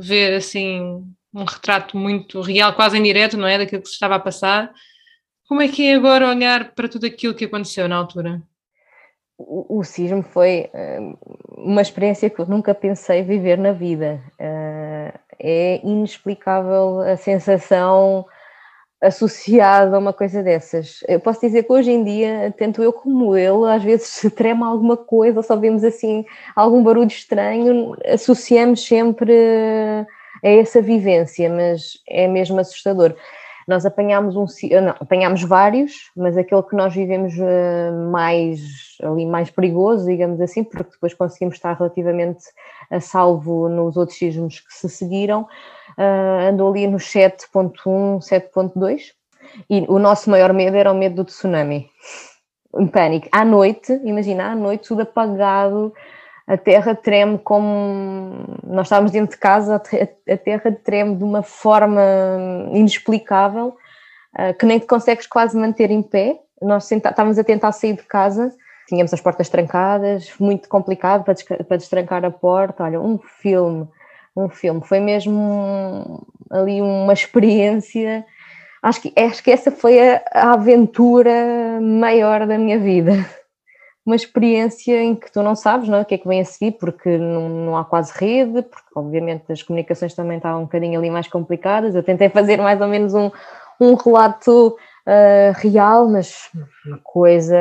ver 0.00 0.34
assim 0.34 1.02
um 1.36 1.44
retrato 1.44 1.98
muito 1.98 2.40
real, 2.40 2.72
quase 2.72 2.96
em 2.96 3.02
direto, 3.02 3.36
não 3.36 3.46
é? 3.46 3.58
Daquilo 3.58 3.82
que 3.82 3.88
se 3.88 3.94
estava 3.94 4.14
a 4.14 4.20
passar. 4.20 4.72
Como 5.46 5.60
é 5.60 5.68
que 5.68 5.86
é 5.86 5.94
agora 5.94 6.28
olhar 6.28 6.72
para 6.72 6.88
tudo 6.88 7.06
aquilo 7.06 7.34
que 7.34 7.44
aconteceu 7.44 7.86
na 7.86 7.96
altura? 7.96 8.42
O, 9.36 9.78
o 9.78 9.84
sismo 9.84 10.22
foi 10.22 10.70
uh, 10.72 11.18
uma 11.58 11.82
experiência 11.82 12.30
que 12.30 12.40
eu 12.40 12.46
nunca 12.46 12.74
pensei 12.74 13.22
viver 13.22 13.58
na 13.58 13.72
vida. 13.72 14.22
Uh, 14.40 15.18
é 15.38 15.80
inexplicável 15.84 17.00
a 17.00 17.18
sensação 17.18 18.24
associada 19.02 19.94
a 19.94 19.98
uma 19.98 20.14
coisa 20.14 20.42
dessas. 20.42 21.00
Eu 21.06 21.20
posso 21.20 21.42
dizer 21.42 21.64
que 21.64 21.72
hoje 21.72 21.90
em 21.90 22.02
dia, 22.02 22.54
tanto 22.56 22.82
eu 22.82 22.94
como 22.94 23.36
ele, 23.36 23.70
às 23.70 23.84
vezes 23.84 24.06
se 24.06 24.30
trema 24.32 24.66
alguma 24.66 24.96
coisa 24.96 25.38
ou 25.40 25.42
só 25.42 25.54
vemos 25.54 25.84
assim 25.84 26.24
algum 26.56 26.82
barulho 26.82 27.08
estranho, 27.08 27.94
associamos 28.06 28.86
sempre 28.86 30.06
é 30.46 30.60
essa 30.60 30.80
vivência, 30.80 31.50
mas 31.50 31.98
é 32.08 32.28
mesmo 32.28 32.60
assustador. 32.60 33.16
Nós 33.66 33.84
apanhámos 33.84 34.36
um, 34.36 34.46
não, 34.80 34.94
apanhámos 35.00 35.42
vários, 35.42 35.92
mas 36.16 36.36
aquele 36.36 36.62
que 36.62 36.76
nós 36.76 36.94
vivemos 36.94 37.34
eh, 37.36 37.90
mais 38.12 38.60
ali 39.02 39.26
mais 39.26 39.50
perigoso, 39.50 40.06
digamos 40.06 40.40
assim, 40.40 40.62
porque 40.62 40.92
depois 40.92 41.12
conseguimos 41.14 41.56
estar 41.56 41.76
relativamente 41.76 42.44
a 42.88 43.00
salvo 43.00 43.68
nos 43.68 43.96
outros 43.96 44.16
sismos 44.16 44.60
que 44.60 44.72
se 44.72 44.88
seguiram, 44.88 45.42
uh, 45.98 46.48
andou 46.48 46.70
ali 46.70 46.86
no 46.86 46.98
7.1, 46.98 48.20
7.2, 48.20 49.12
e 49.68 49.84
o 49.88 49.98
nosso 49.98 50.30
maior 50.30 50.52
medo 50.52 50.76
era 50.76 50.92
o 50.92 50.96
medo 50.96 51.16
do 51.16 51.24
tsunami. 51.24 51.90
Em 52.78 52.86
pânico. 52.86 53.28
À 53.32 53.44
noite, 53.44 54.00
imagina, 54.04 54.52
à 54.52 54.54
noite, 54.54 54.86
tudo 54.86 55.02
apagado, 55.02 55.92
a 56.46 56.56
terra 56.56 56.94
treme 56.94 57.38
como 57.38 58.44
nós 58.64 58.86
estávamos 58.86 59.10
dentro 59.10 59.34
de 59.34 59.40
casa, 59.40 59.76
a 59.76 60.36
terra 60.36 60.72
treme 60.84 61.16
de 61.16 61.24
uma 61.24 61.42
forma 61.42 62.02
inexplicável 62.72 63.76
ah, 64.34 64.52
que 64.52 64.64
nem 64.64 64.78
te 64.78 64.86
consegues 64.86 65.26
quase 65.26 65.56
manter 65.56 65.90
em 65.90 66.02
pé. 66.02 66.38
Nós 66.62 66.90
estávamos 66.90 67.38
a 67.38 67.44
tentar 67.44 67.72
sair 67.72 67.94
de 67.94 68.02
casa, 68.02 68.52
tínhamos 68.86 69.12
as 69.12 69.20
portas 69.20 69.48
trancadas, 69.48 70.32
muito 70.38 70.68
complicado 70.68 71.24
para, 71.24 71.76
destrancar 71.76 72.24
a 72.24 72.30
porta. 72.30 72.84
Olha, 72.84 73.00
um 73.00 73.18
filme, 73.18 73.88
um 74.36 74.48
filme, 74.48 74.80
foi 74.84 75.00
mesmo 75.00 76.24
ali 76.50 76.80
uma 76.80 77.12
experiência. 77.12 78.24
Acho 78.82 79.02
que, 79.02 79.12
acho 79.16 79.42
que 79.42 79.50
essa 79.50 79.72
foi 79.72 79.98
a, 79.98 80.22
a 80.32 80.52
aventura 80.52 81.80
maior 81.80 82.46
da 82.46 82.56
minha 82.56 82.78
vida 82.78 83.26
uma 84.06 84.14
experiência 84.14 85.02
em 85.02 85.16
que 85.16 85.30
tu 85.32 85.42
não 85.42 85.56
sabes 85.56 85.88
não, 85.88 85.98
é? 85.98 86.02
o 86.02 86.04
que 86.04 86.14
é 86.14 86.18
que 86.18 86.28
vem 86.28 86.40
a 86.40 86.44
seguir, 86.44 86.72
porque 86.78 87.18
não, 87.18 87.48
não 87.48 87.76
há 87.76 87.84
quase 87.84 88.12
rede, 88.14 88.62
porque 88.62 88.88
obviamente 88.94 89.50
as 89.50 89.64
comunicações 89.64 90.14
também 90.14 90.36
estavam 90.36 90.60
um 90.60 90.64
bocadinho 90.64 90.96
ali 90.96 91.10
mais 91.10 91.26
complicadas. 91.26 91.94
Eu 91.94 92.04
tentei 92.04 92.28
fazer 92.28 92.58
mais 92.58 92.80
ou 92.80 92.86
menos 92.86 93.14
um, 93.14 93.32
um 93.80 93.94
relato 93.94 94.68
uh, 94.68 95.52
real, 95.56 96.08
mas 96.08 96.48
uma 96.86 97.00
coisa 97.02 97.58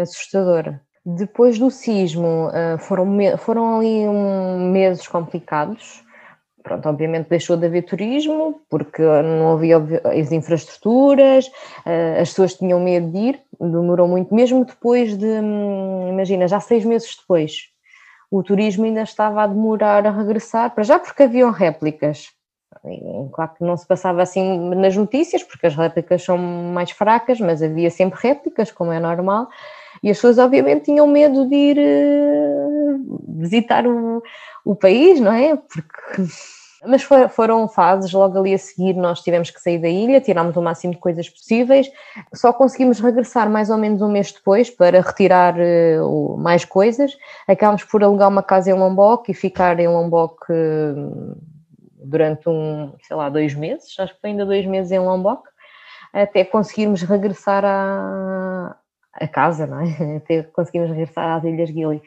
assustadora. 0.00 0.80
Depois 1.04 1.58
do 1.58 1.70
sismo, 1.70 2.48
uh, 2.48 2.78
foram, 2.78 3.18
foram 3.38 3.78
ali 3.78 4.06
um, 4.06 4.70
meses 4.70 5.08
complicados 5.08 6.04
pronto, 6.70 6.88
obviamente 6.88 7.28
deixou 7.28 7.56
de 7.56 7.66
haver 7.66 7.82
turismo 7.82 8.62
porque 8.70 9.02
não 9.02 9.54
havia 9.54 9.76
as 10.04 10.30
infraestruturas, 10.30 11.50
eh, 11.84 12.18
as 12.20 12.28
pessoas 12.28 12.54
tinham 12.54 12.78
medo 12.78 13.10
de 13.10 13.18
ir, 13.18 13.40
demorou 13.60 14.06
muito, 14.06 14.32
mesmo 14.32 14.64
depois 14.64 15.16
de, 15.16 15.26
hum, 15.26 16.08
imagina, 16.08 16.46
já 16.46 16.60
seis 16.60 16.84
meses 16.84 17.16
depois, 17.20 17.70
o 18.30 18.40
turismo 18.44 18.84
ainda 18.84 19.02
estava 19.02 19.42
a 19.42 19.46
demorar 19.48 20.06
a 20.06 20.12
regressar, 20.12 20.70
para 20.72 20.84
já 20.84 20.96
porque 20.96 21.24
haviam 21.24 21.50
réplicas. 21.50 22.28
Claro 23.32 23.50
que 23.58 23.64
não 23.64 23.76
se 23.76 23.84
passava 23.84 24.22
assim 24.22 24.70
nas 24.76 24.96
notícias, 24.96 25.42
porque 25.42 25.66
as 25.66 25.74
réplicas 25.74 26.22
são 26.22 26.38
mais 26.38 26.92
fracas, 26.92 27.40
mas 27.40 27.60
havia 27.62 27.90
sempre 27.90 28.20
réplicas, 28.22 28.70
como 28.70 28.92
é 28.92 29.00
normal, 29.00 29.48
e 30.04 30.08
as 30.08 30.16
pessoas 30.18 30.38
obviamente 30.38 30.84
tinham 30.84 31.06
medo 31.08 31.48
de 31.48 31.54
ir 31.54 31.78
eh, 31.78 32.96
visitar 33.40 33.86
o, 33.88 34.22
o 34.64 34.76
país, 34.76 35.18
não 35.20 35.32
é? 35.32 35.56
Porque 35.56 36.22
mas 36.86 37.02
foram 37.02 37.68
fases, 37.68 38.12
logo 38.12 38.38
ali 38.38 38.54
a 38.54 38.58
seguir 38.58 38.94
nós 38.94 39.20
tivemos 39.20 39.50
que 39.50 39.60
sair 39.60 39.78
da 39.78 39.88
ilha, 39.88 40.20
tirámos 40.20 40.56
o 40.56 40.62
máximo 40.62 40.94
de 40.94 40.98
coisas 40.98 41.28
possíveis, 41.28 41.90
só 42.34 42.52
conseguimos 42.52 43.00
regressar 43.00 43.50
mais 43.50 43.70
ou 43.70 43.76
menos 43.76 44.00
um 44.00 44.10
mês 44.10 44.32
depois 44.32 44.70
para 44.70 45.00
retirar 45.00 45.54
uh, 45.56 46.36
mais 46.38 46.64
coisas, 46.64 47.16
acabámos 47.46 47.84
por 47.84 48.02
alugar 48.02 48.28
uma 48.28 48.42
casa 48.42 48.70
em 48.70 48.74
Lombok 48.74 49.30
e 49.30 49.34
ficar 49.34 49.78
em 49.78 49.88
Lombok 49.88 50.36
uh, 50.50 51.36
durante 52.02 52.48
um, 52.48 52.94
sei 53.02 53.16
lá, 53.16 53.28
dois 53.28 53.54
meses, 53.54 53.94
acho 53.98 54.14
que 54.14 54.20
foi 54.20 54.30
ainda 54.30 54.46
dois 54.46 54.64
meses 54.64 54.90
em 54.90 54.98
Lombok, 54.98 55.48
até 56.12 56.44
conseguirmos 56.44 57.02
regressar 57.02 57.64
à, 57.64 58.76
à 59.12 59.28
casa, 59.28 59.66
não 59.66 59.80
é? 59.80 60.16
Até 60.16 60.42
conseguirmos 60.42 60.90
regressar 60.90 61.36
às 61.36 61.44
Ilhas 61.44 61.68
Gili. 61.68 62.02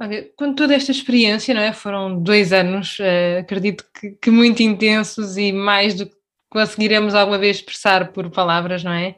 Olha, 0.00 0.30
com 0.36 0.54
toda 0.54 0.74
esta 0.74 0.92
experiência, 0.92 1.52
não 1.52 1.60
é? 1.60 1.72
Foram 1.72 2.22
dois 2.22 2.52
anos, 2.52 2.98
uh, 3.00 3.40
acredito 3.40 3.84
que, 3.98 4.12
que, 4.12 4.30
muito 4.30 4.62
intensos 4.62 5.36
e 5.36 5.50
mais 5.50 5.94
do 5.94 6.06
que 6.06 6.14
conseguiremos 6.48 7.16
alguma 7.16 7.36
vez 7.36 7.56
expressar 7.56 8.12
por 8.12 8.30
palavras, 8.30 8.84
não 8.84 8.92
é? 8.92 9.16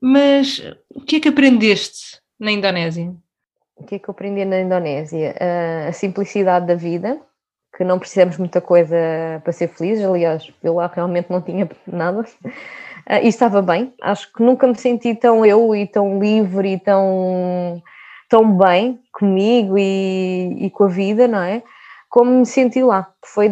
Mas 0.00 0.62
o 0.88 1.02
que 1.02 1.16
é 1.16 1.20
que 1.20 1.28
aprendeste 1.28 2.18
na 2.40 2.50
Indonésia? 2.50 3.14
O 3.76 3.84
que 3.84 3.96
é 3.96 3.98
que 3.98 4.08
eu 4.08 4.12
aprendi 4.12 4.44
na 4.46 4.60
Indonésia? 4.60 5.34
Uh, 5.38 5.88
a 5.90 5.92
simplicidade 5.92 6.66
da 6.66 6.74
vida, 6.74 7.20
que 7.76 7.84
não 7.84 7.98
precisamos 7.98 8.38
muita 8.38 8.60
coisa 8.60 8.96
para 9.44 9.52
ser 9.52 9.68
felizes. 9.68 10.04
Aliás, 10.04 10.50
eu 10.62 10.74
lá 10.74 10.90
realmente 10.92 11.30
não 11.30 11.42
tinha 11.42 11.68
nada. 11.86 12.20
Uh, 12.22 13.20
e 13.22 13.28
estava 13.28 13.60
bem. 13.60 13.92
Acho 14.00 14.32
que 14.32 14.42
nunca 14.42 14.66
me 14.66 14.76
senti 14.76 15.14
tão 15.14 15.44
eu 15.44 15.76
e 15.76 15.86
tão 15.86 16.18
livre 16.18 16.72
e 16.72 16.78
tão 16.78 17.82
tão 18.32 18.56
bem 18.56 18.98
comigo 19.12 19.76
e, 19.76 20.56
e 20.58 20.70
com 20.70 20.84
a 20.84 20.88
vida, 20.88 21.28
não 21.28 21.42
é? 21.42 21.62
Como 22.08 22.30
me 22.30 22.46
senti 22.46 22.82
lá. 22.82 23.12
Foi 23.22 23.50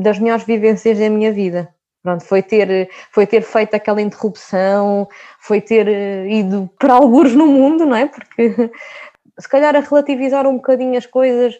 das 0.00 0.20
melhores 0.20 0.44
vivências 0.44 0.96
da 0.96 1.10
minha 1.10 1.32
vida. 1.32 1.74
Pronto, 2.04 2.24
foi 2.24 2.40
ter, 2.40 2.88
foi 3.10 3.26
ter 3.26 3.42
feito 3.42 3.74
aquela 3.74 4.00
interrupção, 4.00 5.08
foi 5.40 5.60
ter 5.60 5.88
eh, 5.88 6.28
ido 6.28 6.70
para 6.78 6.94
alguns 6.94 7.34
no 7.34 7.48
mundo, 7.48 7.84
não 7.84 7.96
é? 7.96 8.06
Porque 8.06 8.70
se 9.36 9.48
calhar 9.48 9.74
a 9.74 9.80
relativizar 9.80 10.46
um 10.46 10.54
bocadinho 10.54 10.96
as 10.96 11.06
coisas, 11.06 11.58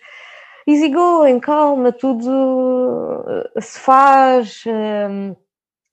easy 0.64 0.88
going, 0.88 1.40
calma, 1.40 1.90
tudo 1.90 3.24
eh, 3.56 3.60
se 3.60 3.80
faz. 3.80 4.62
Um, 4.68 5.34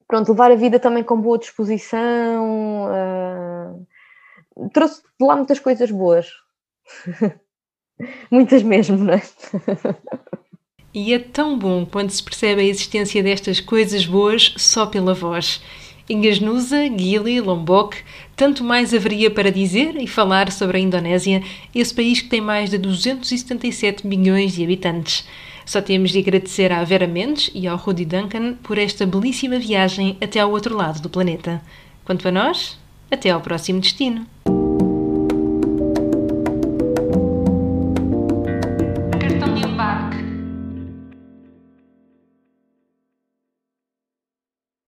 pronto, 0.07 0.33
levar 0.33 0.51
a 0.51 0.55
vida 0.55 0.79
também 0.79 1.03
com 1.03 1.19
boa 1.19 1.39
disposição. 1.39 2.87
Trouxe 4.71 5.01
de 5.19 5.25
lá 5.25 5.35
muitas 5.35 5.59
coisas 5.59 5.89
boas. 5.89 6.27
muitas 8.31 8.63
mesmo, 8.63 8.97
não 8.97 9.13
é? 9.13 9.21
E 10.93 11.13
é 11.13 11.19
tão 11.19 11.57
bom 11.57 11.85
quando 11.85 12.09
se 12.09 12.23
percebe 12.23 12.61
a 12.61 12.65
existência 12.65 13.21
destas 13.21 13.59
coisas 13.59 14.05
boas 14.05 14.53
só 14.57 14.87
pela 14.87 15.13
voz. 15.13 15.61
Ingasnusa, 16.09 16.85
Gili, 16.97 17.39
Lombok, 17.39 17.97
tanto 18.35 18.63
mais 18.63 18.91
haveria 18.95 19.29
para 19.29 19.51
dizer 19.51 19.95
e 19.97 20.07
falar 20.07 20.51
sobre 20.51 20.77
a 20.77 20.79
Indonésia, 20.79 21.43
esse 21.75 21.93
país 21.93 22.19
que 22.19 22.29
tem 22.29 22.41
mais 22.41 22.71
de 22.71 22.79
277 22.79 24.07
milhões 24.07 24.53
de 24.53 24.63
habitantes. 24.63 25.27
Só 25.63 25.79
temos 25.79 26.09
de 26.09 26.17
agradecer 26.17 26.71
à 26.71 26.83
Vera 26.83 27.05
Mendes 27.05 27.51
e 27.53 27.67
ao 27.67 27.77
Rudy 27.77 28.05
Duncan 28.05 28.55
por 28.63 28.79
esta 28.79 29.05
belíssima 29.05 29.59
viagem 29.59 30.17
até 30.19 30.39
ao 30.39 30.49
outro 30.49 30.75
lado 30.75 30.99
do 30.99 31.09
planeta. 31.11 31.61
Quanto 32.03 32.27
a 32.27 32.31
nós, 32.31 32.79
até 33.11 33.29
ao 33.29 33.39
próximo 33.39 33.79
destino. 33.79 34.25